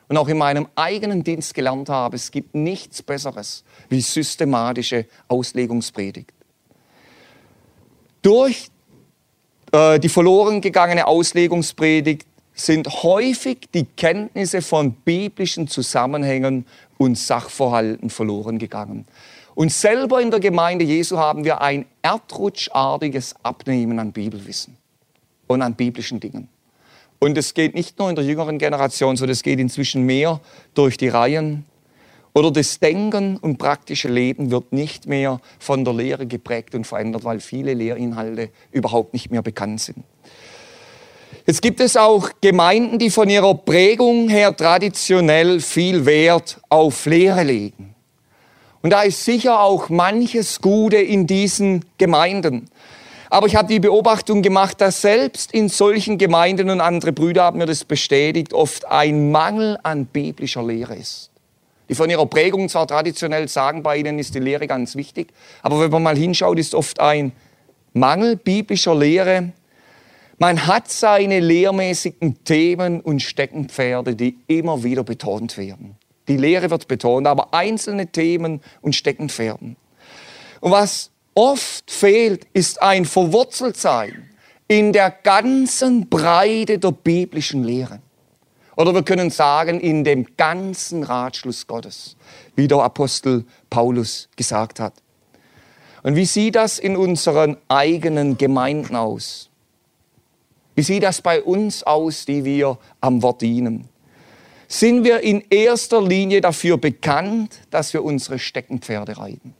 [0.08, 6.30] und auch in meinem eigenen Dienst gelernt habe, es gibt nichts Besseres wie systematische Auslegungspredigt.
[8.20, 8.68] Durch
[9.72, 16.66] äh, die verloren gegangene Auslegungspredigt sind häufig die Kenntnisse von biblischen Zusammenhängen
[16.98, 19.06] und Sachverhalten verloren gegangen.
[19.54, 24.76] Und selber in der Gemeinde Jesu haben wir ein erdrutschartiges Abnehmen an Bibelwissen
[25.46, 26.48] und an biblischen Dingen.
[27.18, 30.40] Und es geht nicht nur in der jüngeren Generation, sondern es geht inzwischen mehr
[30.74, 31.64] durch die Reihen.
[32.34, 37.24] Oder das Denken und praktische Leben wird nicht mehr von der Lehre geprägt und verändert,
[37.24, 40.02] weil viele Lehrinhalte überhaupt nicht mehr bekannt sind.
[41.46, 47.42] Jetzt gibt es auch Gemeinden, die von ihrer Prägung her traditionell viel Wert auf Lehre
[47.42, 47.94] legen.
[48.80, 52.68] Und da ist sicher auch manches Gute in diesen Gemeinden.
[53.28, 57.58] Aber ich habe die Beobachtung gemacht, dass selbst in solchen Gemeinden und andere Brüder haben
[57.58, 61.30] mir das bestätigt, oft ein Mangel an biblischer Lehre ist.
[61.88, 65.32] Die von ihrer Prägung zwar traditionell sagen, bei ihnen ist die Lehre ganz wichtig,
[65.62, 67.32] aber wenn man mal hinschaut, ist oft ein
[67.94, 69.52] Mangel biblischer Lehre.
[70.42, 75.94] Man hat seine lehrmäßigen Themen und Steckenpferde, die immer wieder betont werden.
[76.26, 79.76] Die Lehre wird betont, aber einzelne Themen und Steckenpferden.
[80.58, 84.30] Und was oft fehlt, ist ein Verwurzeltsein
[84.66, 88.00] in der ganzen Breite der biblischen Lehre.
[88.76, 92.16] Oder wir können sagen, in dem ganzen Ratschluss Gottes,
[92.56, 94.94] wie der Apostel Paulus gesagt hat.
[96.02, 99.51] Und wie sieht das in unseren eigenen Gemeinden aus?
[100.74, 103.88] Wie sieht das bei uns aus, die wir am Wort dienen?
[104.68, 109.54] Sind wir in erster Linie dafür bekannt, dass wir unsere Steckenpferde reiten?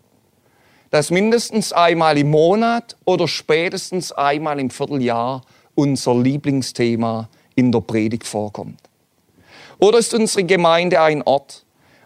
[0.93, 5.41] dass mindestens einmal im Monat oder spätestens einmal im Vierteljahr
[5.75, 8.79] unser Lieblingsthema in der Predigt vorkommt?
[9.79, 11.65] Oder ist unsere Gemeinde ein Ort,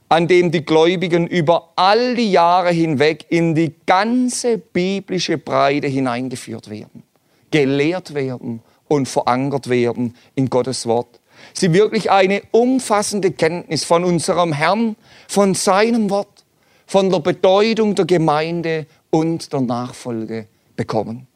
[0.08, 6.70] an dem die Gläubigen über all die Jahre hinweg in die ganze biblische Breite hineingeführt
[6.70, 7.02] werden,
[7.50, 11.20] gelehrt werden und verankert werden in Gottes Wort?
[11.52, 14.96] Sie wirklich eine umfassende Kenntnis von unserem Herrn,
[15.28, 16.44] von seinem Wort
[16.86, 21.26] von der Bedeutung der Gemeinde und der Nachfolge bekommen.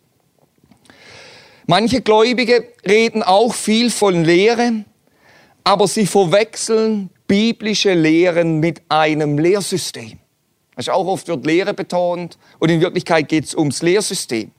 [1.67, 4.85] Manche Gläubige reden auch viel von Lehre,
[5.63, 10.19] aber sie verwechseln biblische Lehren mit einem Lehrsystem.
[10.75, 14.51] Also auch oft wird Lehre betont und in Wirklichkeit geht es ums Lehrsystem.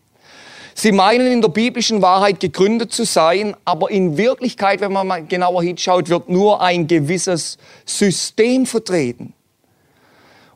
[0.74, 5.26] Sie meinen in der biblischen Wahrheit gegründet zu sein, aber in Wirklichkeit, wenn man mal
[5.26, 9.34] genauer hinschaut, wird nur ein gewisses System vertreten.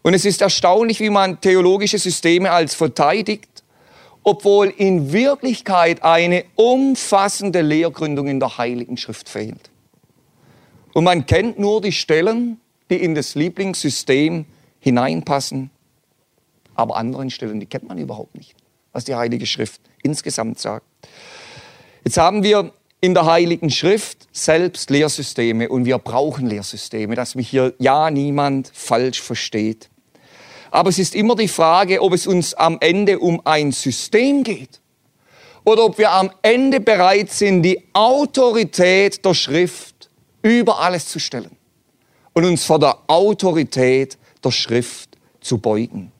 [0.01, 3.63] Und es ist erstaunlich, wie man theologische Systeme als verteidigt,
[4.23, 9.69] obwohl in Wirklichkeit eine umfassende Lehrgründung in der Heiligen Schrift fehlt.
[10.93, 12.59] Und man kennt nur die Stellen,
[12.89, 14.45] die in das Lieblingssystem
[14.79, 15.71] hineinpassen,
[16.75, 18.55] aber anderen Stellen, die kennt man überhaupt nicht,
[18.93, 20.85] was die Heilige Schrift insgesamt sagt.
[22.03, 27.49] Jetzt haben wir in der Heiligen Schrift selbst Lehrsysteme und wir brauchen Lehrsysteme, dass mich
[27.49, 29.89] hier ja niemand falsch versteht.
[30.71, 34.81] Aber es ist immer die Frage, ob es uns am Ende um ein System geht
[35.63, 40.09] oder ob wir am Ende bereit sind, die Autorität der Schrift
[40.41, 41.57] über alles zu stellen
[42.33, 46.11] und uns vor der Autorität der Schrift zu beugen.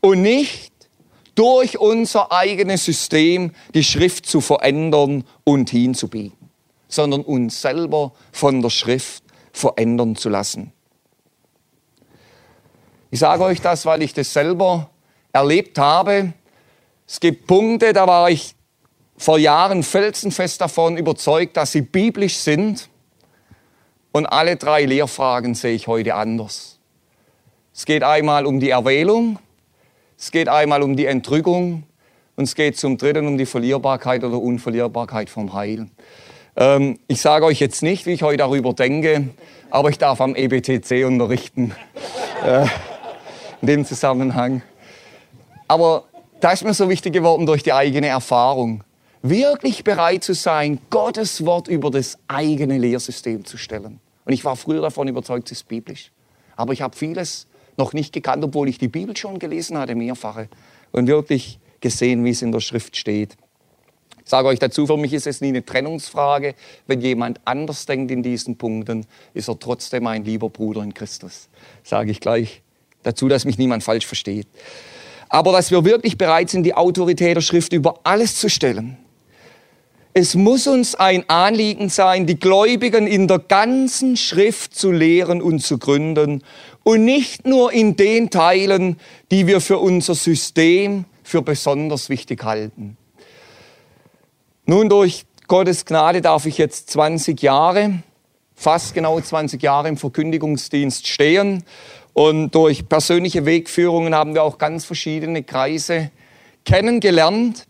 [0.00, 0.73] Und nicht
[1.34, 6.36] durch unser eigenes System die Schrift zu verändern und hinzubiegen,
[6.88, 10.72] sondern uns selber von der Schrift verändern zu lassen.
[13.10, 14.90] Ich sage euch das, weil ich das selber
[15.32, 16.32] erlebt habe.
[17.06, 18.54] Es gibt Punkte, da war ich
[19.16, 22.88] vor Jahren felsenfest davon überzeugt, dass sie biblisch sind.
[24.12, 26.78] Und alle drei Lehrfragen sehe ich heute anders.
[27.74, 29.38] Es geht einmal um die Erwählung,
[30.18, 31.84] es geht einmal um die Entrückung
[32.36, 35.86] und es geht zum Dritten um die Verlierbarkeit oder Unverlierbarkeit vom Heil.
[36.56, 39.28] Ähm, ich sage euch jetzt nicht, wie ich heute darüber denke,
[39.70, 41.72] aber ich darf am EBTC unterrichten.
[42.44, 42.66] Äh,
[43.62, 44.60] in dem Zusammenhang.
[45.66, 46.04] Aber
[46.40, 48.84] da ist mir so wichtig geworden durch die eigene Erfahrung.
[49.22, 54.00] Wirklich bereit zu sein, Gottes Wort über das eigene Lehrsystem zu stellen.
[54.26, 56.12] Und ich war früher davon überzeugt, es ist biblisch.
[56.56, 57.46] Aber ich habe vieles
[57.76, 60.48] noch nicht gekannt, obwohl ich die Bibel schon gelesen hatte, mehrfache,
[60.92, 63.36] und wirklich gesehen, wie es in der Schrift steht.
[64.24, 66.54] Ich sage euch dazu, für mich ist es nie eine Trennungsfrage.
[66.86, 71.48] Wenn jemand anders denkt in diesen Punkten, ist er trotzdem ein lieber Bruder in Christus.
[71.82, 72.62] Sage ich gleich
[73.02, 74.46] dazu, dass mich niemand falsch versteht.
[75.28, 78.96] Aber dass wir wirklich bereit sind, die Autorität der Schrift über alles zu stellen.
[80.14, 85.58] Es muss uns ein Anliegen sein, die Gläubigen in der ganzen Schrift zu lehren und
[85.58, 86.44] zu gründen
[86.84, 92.96] und nicht nur in den Teilen, die wir für unser System für besonders wichtig halten.
[94.66, 98.02] Nun, durch Gottes Gnade darf ich jetzt 20 Jahre,
[98.54, 101.64] fast genau 20 Jahre im Verkündigungsdienst stehen.
[102.12, 106.10] Und durch persönliche Wegführungen haben wir auch ganz verschiedene Kreise
[106.64, 107.66] kennengelernt.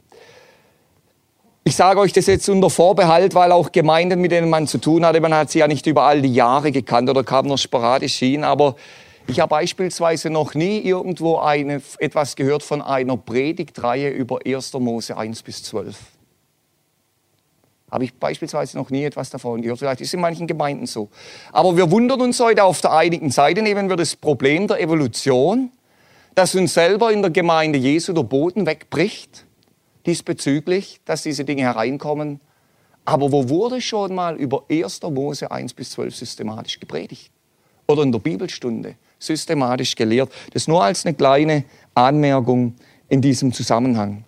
[1.65, 5.07] Ich sage euch das jetzt unter Vorbehalt, weil auch Gemeinden, mit denen man zu tun
[5.07, 8.45] hatte, man hat sie ja nicht überall die Jahre gekannt oder kam nur sporadisch hin,
[8.45, 8.77] aber
[9.27, 14.75] ich habe beispielsweise noch nie irgendwo eine, etwas gehört von einer Predigtreihe über 1.
[14.75, 15.97] Mose 1 bis 12.
[17.91, 19.79] Habe ich beispielsweise noch nie etwas davon gehört.
[19.79, 21.09] Vielleicht ist es in manchen Gemeinden so.
[21.53, 25.71] Aber wir wundern uns heute auf der einigen Seite, nehmen wir das Problem der Evolution,
[26.35, 29.47] dass uns selber in der Gemeinde Jesu der Boden wegbricht,
[30.07, 32.41] diesbezüglich, dass diese Dinge hereinkommen.
[33.05, 35.03] Aber wo wurde schon mal über 1.
[35.03, 37.31] Mose 1 bis 12 systematisch gepredigt?
[37.87, 38.97] Oder in der Bibelstunde?
[39.19, 40.31] Systematisch gelehrt.
[40.53, 42.75] Das nur als eine kleine Anmerkung
[43.09, 44.25] in diesem Zusammenhang.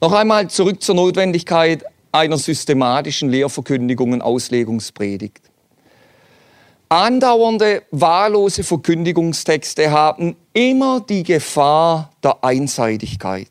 [0.00, 5.40] Noch einmal zurück zur Notwendigkeit einer systematischen Lehrverkündigung und Auslegungspredigt.
[6.88, 13.48] Andauernde, wahllose Verkündigungstexte haben immer die Gefahr der Einseitigkeit.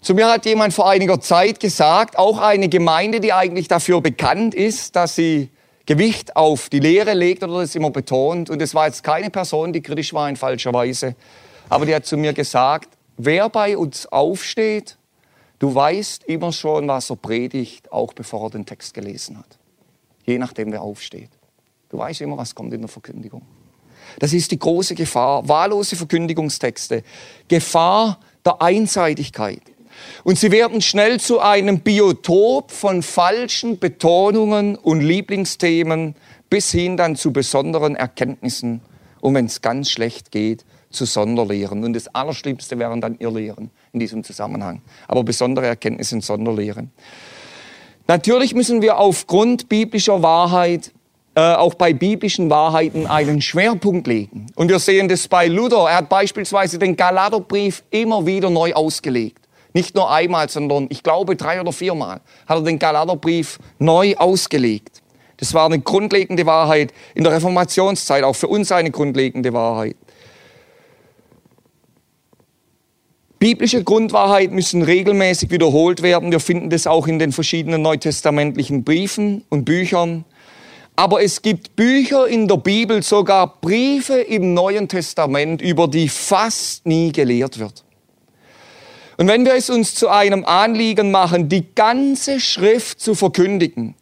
[0.00, 4.54] Zu mir hat jemand vor einiger Zeit gesagt, auch eine Gemeinde, die eigentlich dafür bekannt
[4.54, 5.50] ist, dass sie
[5.86, 8.50] Gewicht auf die Lehre legt oder das immer betont.
[8.50, 11.14] Und es war jetzt keine Person, die kritisch war in falscher Weise.
[11.68, 14.98] Aber die hat zu mir gesagt, wer bei uns aufsteht,
[15.60, 19.58] du weißt immer schon, was er predigt, auch bevor er den Text gelesen hat.
[20.24, 21.30] Je nachdem, wer aufsteht.
[21.88, 23.42] Du weißt immer, was kommt in der Verkündigung.
[24.18, 25.48] Das ist die große Gefahr.
[25.48, 27.04] Wahllose Verkündigungstexte.
[27.48, 29.62] Gefahr der Einseitigkeit.
[30.24, 36.14] Und sie werden schnell zu einem Biotop von falschen Betonungen und Lieblingsthemen
[36.50, 38.80] bis hin dann zu besonderen Erkenntnissen
[39.20, 41.84] und wenn es ganz schlecht geht, zu Sonderlehren.
[41.84, 44.82] Und das Allerschlimmste wären dann Irrlehren in diesem Zusammenhang.
[45.08, 46.92] Aber besondere Erkenntnisse sind Sonderlehren.
[48.06, 50.92] Natürlich müssen wir aufgrund biblischer Wahrheit
[51.34, 54.46] äh, auch bei biblischen Wahrheiten einen Schwerpunkt legen.
[54.54, 55.88] Und wir sehen das bei Luther.
[55.90, 59.45] Er hat beispielsweise den Galaterbrief immer wieder neu ausgelegt.
[59.76, 65.02] Nicht nur einmal, sondern ich glaube drei oder viermal hat er den Galaterbrief neu ausgelegt.
[65.36, 69.94] Das war eine grundlegende Wahrheit in der Reformationszeit, auch für uns eine grundlegende Wahrheit.
[73.38, 76.32] Biblische Grundwahrheit müssen regelmäßig wiederholt werden.
[76.32, 80.24] Wir finden das auch in den verschiedenen neutestamentlichen Briefen und Büchern.
[80.96, 86.86] Aber es gibt Bücher in der Bibel, sogar Briefe im Neuen Testament, über die fast
[86.86, 87.85] nie gelehrt wird.
[89.16, 93.94] Und wenn wir es uns zu einem Anliegen machen, die ganze Schrift zu verkündigen,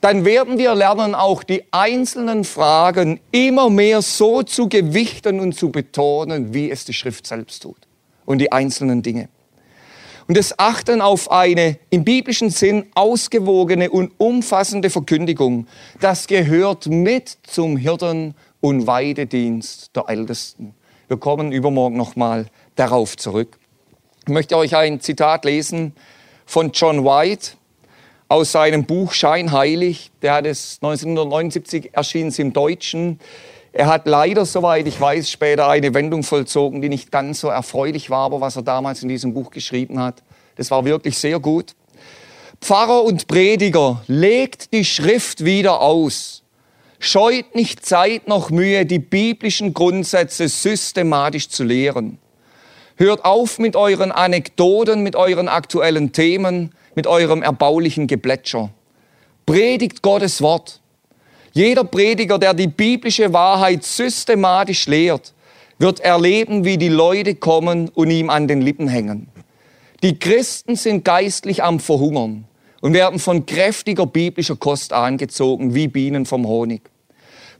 [0.00, 5.70] dann werden wir lernen, auch die einzelnen Fragen immer mehr so zu gewichten und zu
[5.70, 7.78] betonen, wie es die Schrift selbst tut
[8.26, 9.30] und die einzelnen Dinge.
[10.28, 15.66] Und das Achten auf eine im biblischen Sinn ausgewogene und umfassende Verkündigung,
[16.00, 20.74] das gehört mit zum Hirten- und Weidedienst der Ältesten.
[21.08, 22.46] Wir kommen übermorgen nochmal
[22.76, 23.58] darauf zurück.
[24.26, 25.92] Ich möchte euch ein Zitat lesen
[26.46, 27.58] von John White
[28.26, 30.12] aus seinem Buch Scheinheilig.
[30.22, 33.20] Der hat es 1979 erschienen im Deutschen.
[33.74, 38.08] Er hat leider, soweit ich weiß, später eine Wendung vollzogen, die nicht ganz so erfreulich
[38.08, 40.22] war, aber was er damals in diesem Buch geschrieben hat,
[40.56, 41.74] das war wirklich sehr gut.
[42.62, 46.44] Pfarrer und Prediger, legt die Schrift wieder aus.
[46.98, 52.18] Scheut nicht Zeit noch Mühe, die biblischen Grundsätze systematisch zu lehren.
[52.96, 58.70] Hört auf mit euren Anekdoten, mit euren aktuellen Themen, mit eurem erbaulichen Geplätscher.
[59.46, 60.80] Predigt Gottes Wort.
[61.52, 65.34] Jeder Prediger, der die biblische Wahrheit systematisch lehrt,
[65.78, 69.28] wird erleben, wie die Leute kommen und ihm an den Lippen hängen.
[70.04, 72.44] Die Christen sind geistlich am Verhungern
[72.80, 76.82] und werden von kräftiger biblischer Kost angezogen, wie Bienen vom Honig.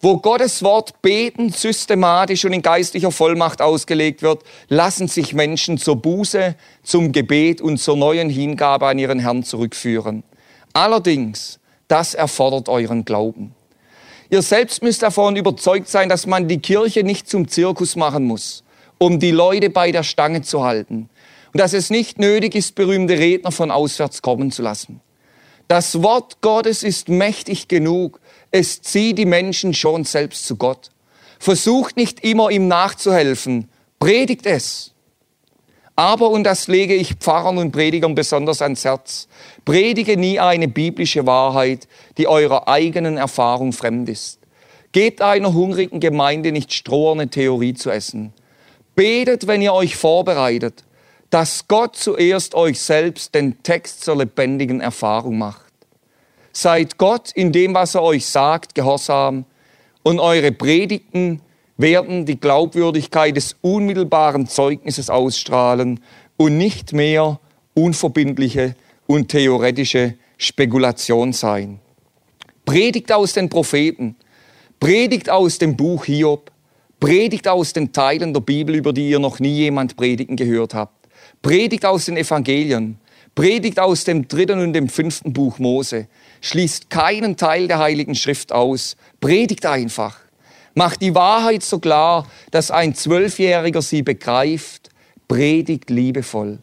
[0.05, 5.97] Wo Gottes Wort beten systematisch und in geistlicher Vollmacht ausgelegt wird, lassen sich Menschen zur
[5.97, 10.23] Buße, zum Gebet und zur neuen Hingabe an ihren Herrn zurückführen.
[10.75, 13.55] Allerdings, das erfordert euren Glauben.
[14.29, 18.63] Ihr selbst müsst davon überzeugt sein, dass man die Kirche nicht zum Zirkus machen muss,
[18.99, 21.09] um die Leute bei der Stange zu halten.
[21.55, 25.01] Und dass es nicht nötig ist, berühmte Redner von auswärts kommen zu lassen.
[25.67, 28.21] Das Wort Gottes ist mächtig genug.
[28.57, 30.93] Es zieht die Menschen schon selbst zu Gott.
[31.41, 33.69] Versucht nicht immer ihm nachzuhelfen.
[33.99, 34.93] Predigt es.
[35.97, 39.27] Aber, und das lege ich Pfarrern und Predigern besonders ans Herz,
[39.65, 44.39] predige nie eine biblische Wahrheit, die eurer eigenen Erfahrung fremd ist.
[44.93, 48.33] Gebt einer hungrigen Gemeinde nicht stroherne Theorie zu essen.
[48.95, 50.85] Betet, wenn ihr euch vorbereitet,
[51.29, 55.64] dass Gott zuerst euch selbst den Text zur lebendigen Erfahrung macht.
[56.57, 59.45] Seid Gott in dem, was er euch sagt, gehorsam.
[60.05, 61.43] Und eure Predigten
[61.77, 65.99] werden die Glaubwürdigkeit des unmittelbaren Zeugnisses ausstrahlen
[66.37, 67.41] und nicht mehr
[67.75, 68.77] unverbindliche
[69.07, 71.81] und theoretische Spekulation sein.
[72.65, 74.15] Predigt aus den Propheten,
[74.79, 76.53] predigt aus dem Buch Hiob,
[77.01, 81.09] predigt aus den Teilen der Bibel, über die ihr noch nie jemand predigen gehört habt.
[81.43, 82.99] Predigt aus den Evangelien,
[83.35, 86.07] predigt aus dem dritten und dem fünften Buch Mose,
[86.45, 90.18] schließt keinen Teil der Heiligen Schrift aus, predigt einfach.
[90.74, 94.90] Macht die Wahrheit so klar, dass ein Zwölfjähriger sie begreift.
[95.26, 96.59] Predigt liebevoll.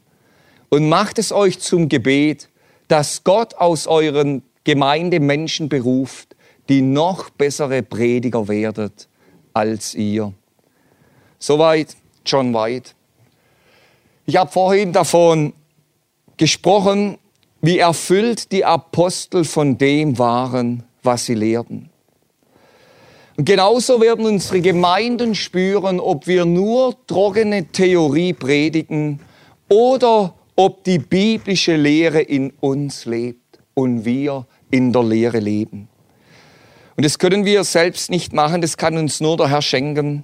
[0.70, 2.48] Und macht es euch zum Gebet,
[2.90, 6.36] dass Gott aus euren Gemeinde Menschen beruft,
[6.70, 9.08] die noch bessere Prediger werdet
[9.52, 10.32] als ihr.
[11.40, 12.92] Soweit John White.
[14.28, 15.54] Ich habe vorhin davon
[16.38, 17.18] gesprochen,
[17.62, 21.90] wie erfüllt die Apostel von dem waren, was sie lehrten.
[23.38, 29.20] Und genauso werden unsere Gemeinden spüren, ob wir nur trockene Theorie predigen
[29.70, 35.88] oder ob die biblische Lehre in uns lebt und wir in der Lehre leben.
[36.98, 40.24] Und das können wir selbst nicht machen, das kann uns nur der Herr schenken.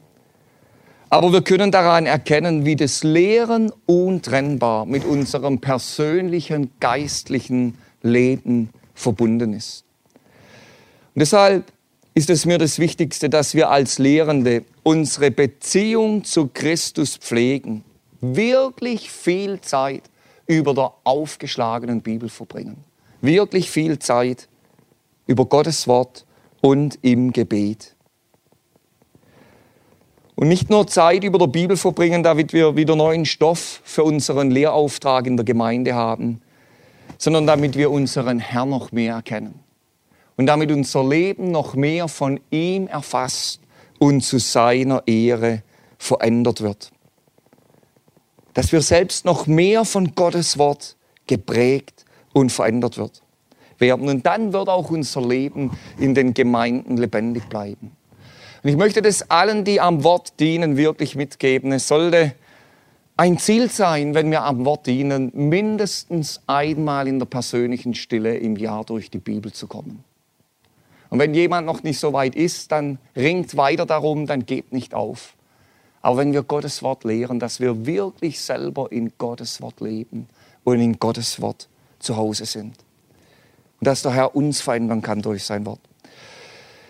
[1.09, 9.53] Aber wir können daran erkennen, wie das Lehren untrennbar mit unserem persönlichen geistlichen Leben verbunden
[9.53, 9.85] ist.
[11.15, 11.63] Und deshalb
[12.13, 17.83] ist es mir das Wichtigste, dass wir als Lehrende unsere Beziehung zu Christus pflegen,
[18.19, 20.03] wirklich viel Zeit
[20.45, 22.83] über der aufgeschlagenen Bibel verbringen,
[23.21, 24.47] wirklich viel Zeit
[25.27, 26.25] über Gottes Wort
[26.61, 27.96] und im Gebet.
[30.37, 34.51] Und nicht nur Zeit über der Bibel verbringen, damit wir wieder neuen Stoff für unseren
[34.51, 36.41] Lehrauftrag in der Gemeinde haben,
[37.17, 39.59] sondern damit wir unseren Herrn noch mehr erkennen
[40.35, 43.61] und damit unser Leben noch mehr von ihm erfasst
[43.97, 45.63] und zu seiner Ehre
[45.97, 46.91] verändert wird.
[48.53, 53.23] Dass wir selbst noch mehr von Gottes Wort geprägt und verändert wird
[53.79, 54.07] werden.
[54.07, 57.96] Und dann wird auch unser Leben in den Gemeinden lebendig bleiben.
[58.63, 61.71] Und ich möchte das allen, die am Wort dienen, wirklich mitgeben.
[61.71, 62.33] Es sollte
[63.15, 68.55] ein Ziel sein, wenn wir am Wort dienen, mindestens einmal in der persönlichen Stille im
[68.55, 70.03] Jahr durch die Bibel zu kommen.
[71.09, 74.93] Und wenn jemand noch nicht so weit ist, dann ringt weiter darum, dann gebt nicht
[74.93, 75.33] auf.
[76.01, 80.27] Aber wenn wir Gottes Wort lehren, dass wir wirklich selber in Gottes Wort leben
[80.63, 81.67] und in Gottes Wort
[81.99, 82.75] zu Hause sind.
[83.79, 85.79] Und dass der Herr uns verändern kann durch sein Wort.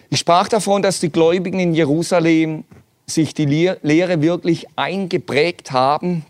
[0.10, 2.64] Ich sprach davon, dass die Gläubigen in Jerusalem
[3.06, 6.26] sich die Lehre wirklich eingeprägt haben,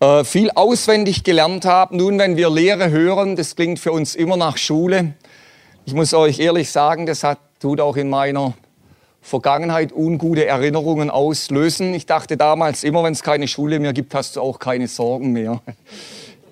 [0.00, 1.98] äh, viel auswendig gelernt haben.
[1.98, 5.14] Nun, wenn wir Lehre hören, das klingt für uns immer nach Schule.
[5.84, 8.54] Ich muss euch ehrlich sagen, das hat, tut auch in meiner
[9.20, 11.92] Vergangenheit ungute Erinnerungen auslösen.
[11.92, 15.32] Ich dachte damals immer, wenn es keine Schule mehr gibt, hast du auch keine Sorgen
[15.32, 15.60] mehr.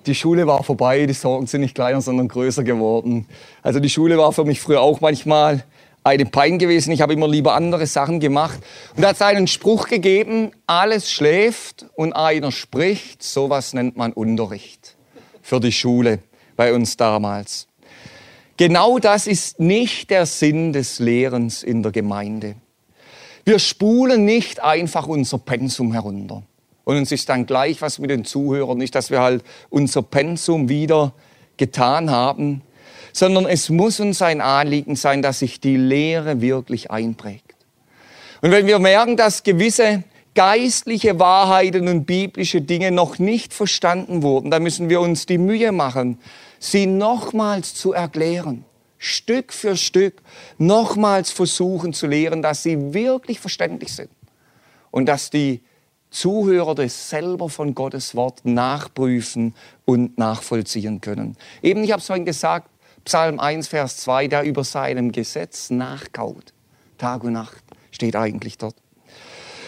[0.05, 3.27] Die Schule war vorbei, die Sorgen sind nicht kleiner, sondern größer geworden.
[3.61, 5.63] Also die Schule war für mich früher auch manchmal
[6.03, 6.91] eine Pein gewesen.
[6.91, 8.59] Ich habe immer lieber andere Sachen gemacht.
[8.95, 13.21] Und da hat es einen Spruch gegeben, alles schläft und einer spricht.
[13.21, 14.95] Sowas nennt man Unterricht
[15.41, 16.19] für die Schule
[16.55, 17.67] bei uns damals.
[18.57, 22.55] Genau das ist nicht der Sinn des Lehrens in der Gemeinde.
[23.43, 26.43] Wir spulen nicht einfach unser Pensum herunter.
[26.91, 30.67] Und uns ist dann gleich was mit den Zuhörern, nicht, dass wir halt unser Pensum
[30.67, 31.13] wieder
[31.55, 32.63] getan haben,
[33.13, 37.55] sondern es muss uns ein Anliegen sein, dass sich die Lehre wirklich einprägt.
[38.41, 40.03] Und wenn wir merken, dass gewisse
[40.35, 45.71] geistliche Wahrheiten und biblische Dinge noch nicht verstanden wurden, dann müssen wir uns die Mühe
[45.71, 46.17] machen,
[46.59, 48.65] sie nochmals zu erklären.
[48.97, 50.21] Stück für Stück
[50.57, 54.09] nochmals versuchen zu lehren, dass sie wirklich verständlich sind.
[54.91, 55.61] Und dass die
[56.11, 59.55] Zuhörer das selber von Gottes Wort nachprüfen
[59.85, 61.37] und nachvollziehen können.
[61.63, 62.69] Eben, ich habe es vorhin gesagt,
[63.05, 66.53] Psalm 1, Vers 2, der über seinem Gesetz nachkaut.
[66.97, 68.75] Tag und Nacht steht eigentlich dort.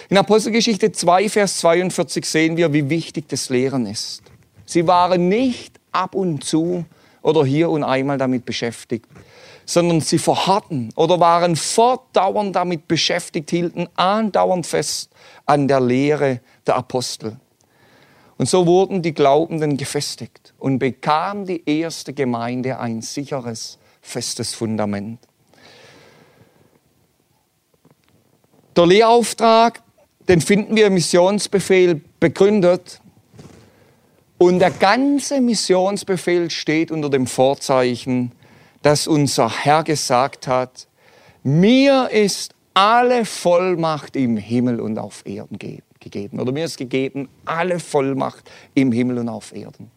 [0.09, 4.21] In Apostelgeschichte 2, Vers 42 sehen wir, wie wichtig das Lehren ist.
[4.65, 6.85] Sie waren nicht ab und zu
[7.21, 9.07] oder hier und einmal damit beschäftigt,
[9.65, 15.11] sondern sie verharrten oder waren fortdauernd damit beschäftigt, hielten andauernd fest
[15.45, 17.37] an der Lehre der Apostel.
[18.37, 25.19] Und so wurden die Glaubenden gefestigt und bekam die erste Gemeinde ein sicheres, festes Fundament.
[28.75, 29.83] Der Lehrauftrag,
[30.27, 32.99] den finden wir im Missionsbefehl begründet
[34.39, 38.31] und der ganze Missionsbefehl steht unter dem Vorzeichen,
[38.83, 40.87] dass unser Herr gesagt hat,
[41.41, 46.39] mir ist alle Vollmacht im Himmel und auf Erden gegeben.
[46.39, 49.89] Oder mir ist gegeben alle Vollmacht im Himmel und auf Erden.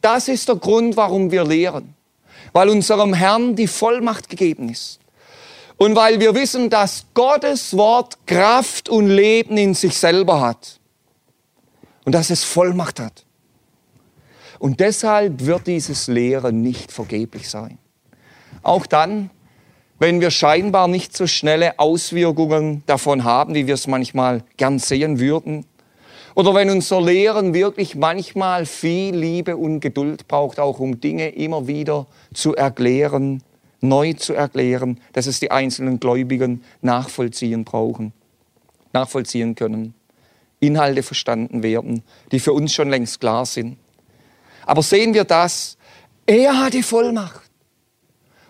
[0.00, 1.94] Das ist der Grund, warum wir lehren.
[2.52, 4.98] Weil unserem Herrn die Vollmacht gegeben ist.
[5.76, 10.78] Und weil wir wissen, dass Gottes Wort Kraft und Leben in sich selber hat.
[12.04, 13.24] Und dass es Vollmacht hat.
[14.58, 17.78] Und deshalb wird dieses Lehren nicht vergeblich sein.
[18.62, 19.30] Auch dann,
[19.98, 25.20] wenn wir scheinbar nicht so schnelle Auswirkungen davon haben, wie wir es manchmal gern sehen
[25.20, 25.66] würden.
[26.34, 31.68] Oder wenn unser Lehren wirklich manchmal viel Liebe und Geduld braucht, auch um Dinge immer
[31.68, 33.42] wieder zu erklären,
[33.80, 38.12] neu zu erklären, dass es die einzelnen Gläubigen nachvollziehen brauchen,
[38.92, 39.94] nachvollziehen können.
[40.58, 42.02] Inhalte verstanden werden,
[42.32, 43.76] die für uns schon längst klar sind.
[44.66, 45.76] Aber sehen wir das,
[46.26, 47.42] er hat die Vollmacht.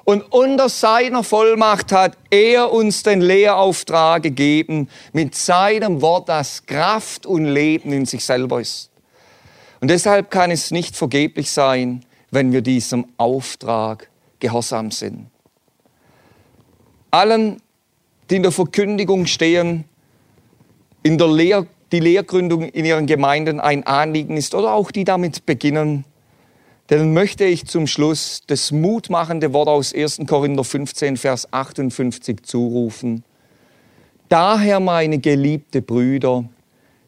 [0.04, 7.24] Und unter seiner Vollmacht hat er uns den Lehrauftrag gegeben mit seinem Wort, das Kraft
[7.24, 8.90] und Leben in sich selber ist.
[9.80, 14.10] Und deshalb kann es nicht vergeblich sein, wenn wir diesem Auftrag
[14.40, 15.30] gehorsam sind.
[17.10, 17.62] Allen,
[18.28, 19.84] die in der Verkündigung stehen,
[21.02, 25.46] in der Lehr die Lehrgründung in ihren Gemeinden ein Anliegen ist oder auch die damit
[25.46, 26.04] beginnen,
[26.88, 30.20] dann möchte ich zum Schluss das mutmachende Wort aus 1.
[30.26, 33.24] Korinther 15, Vers 58 zurufen.
[34.28, 36.44] Daher, meine geliebte Brüder,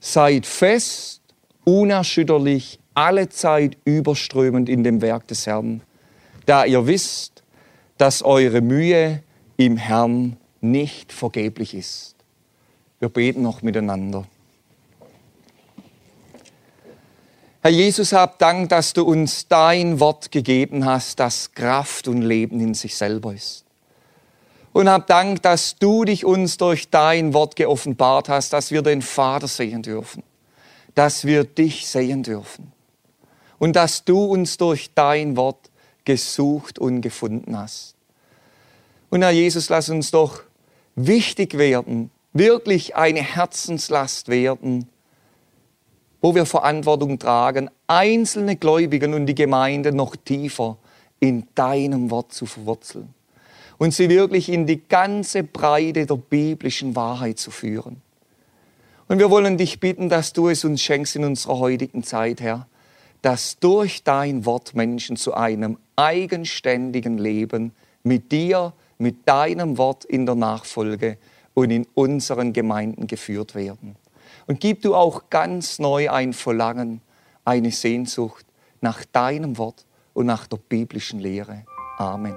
[0.01, 1.21] seid fest,
[1.65, 5.83] unerschütterlich, alle Zeit überströmend in dem Werk des Herrn,
[6.47, 7.43] da ihr wisst,
[7.99, 9.23] dass eure Mühe
[9.57, 12.15] im Herrn nicht vergeblich ist.
[12.99, 14.27] Wir beten noch miteinander.
[17.67, 22.61] Herr Jesus, hab Dank, dass du uns dein Wort gegeben hast, das Kraft und Leben
[22.61, 23.65] in sich selber ist.
[24.73, 29.03] Und hab Dank, dass du dich uns durch dein Wort geoffenbart hast, dass wir den
[29.03, 30.23] Vater sehen dürfen,
[30.95, 32.71] dass wir dich sehen dürfen
[33.59, 35.69] und dass du uns durch dein Wort
[36.05, 37.97] gesucht und gefunden hast.
[39.11, 40.45] Und Herr Jesus, lass uns doch
[40.95, 44.89] wichtig werden, wirklich eine Herzenslast werden,
[46.27, 50.77] wo wir Verantwortung tragen, einzelne Gläubigen und die Gemeinde noch tiefer
[51.21, 53.15] in deinem Wort zu verwurzeln
[53.79, 58.03] und sie wirklich in die ganze Breite der biblischen Wahrheit zu führen.
[59.07, 62.67] Und wir wollen dich bitten, dass du es uns schenkst in unserer heutigen Zeit, Herr,
[63.23, 67.71] dass durch dein Wort Menschen zu einem eigenständigen Leben
[68.03, 71.19] mit dir, mit deinem Wort in der Nachfolge
[71.55, 73.95] und in unseren Gemeinden geführt werden.
[74.47, 77.01] Und gib du auch ganz neu ein Verlangen,
[77.45, 78.47] eine Sehnsucht
[78.81, 81.65] nach deinem Wort und nach der biblischen Lehre.
[81.99, 82.37] Amen.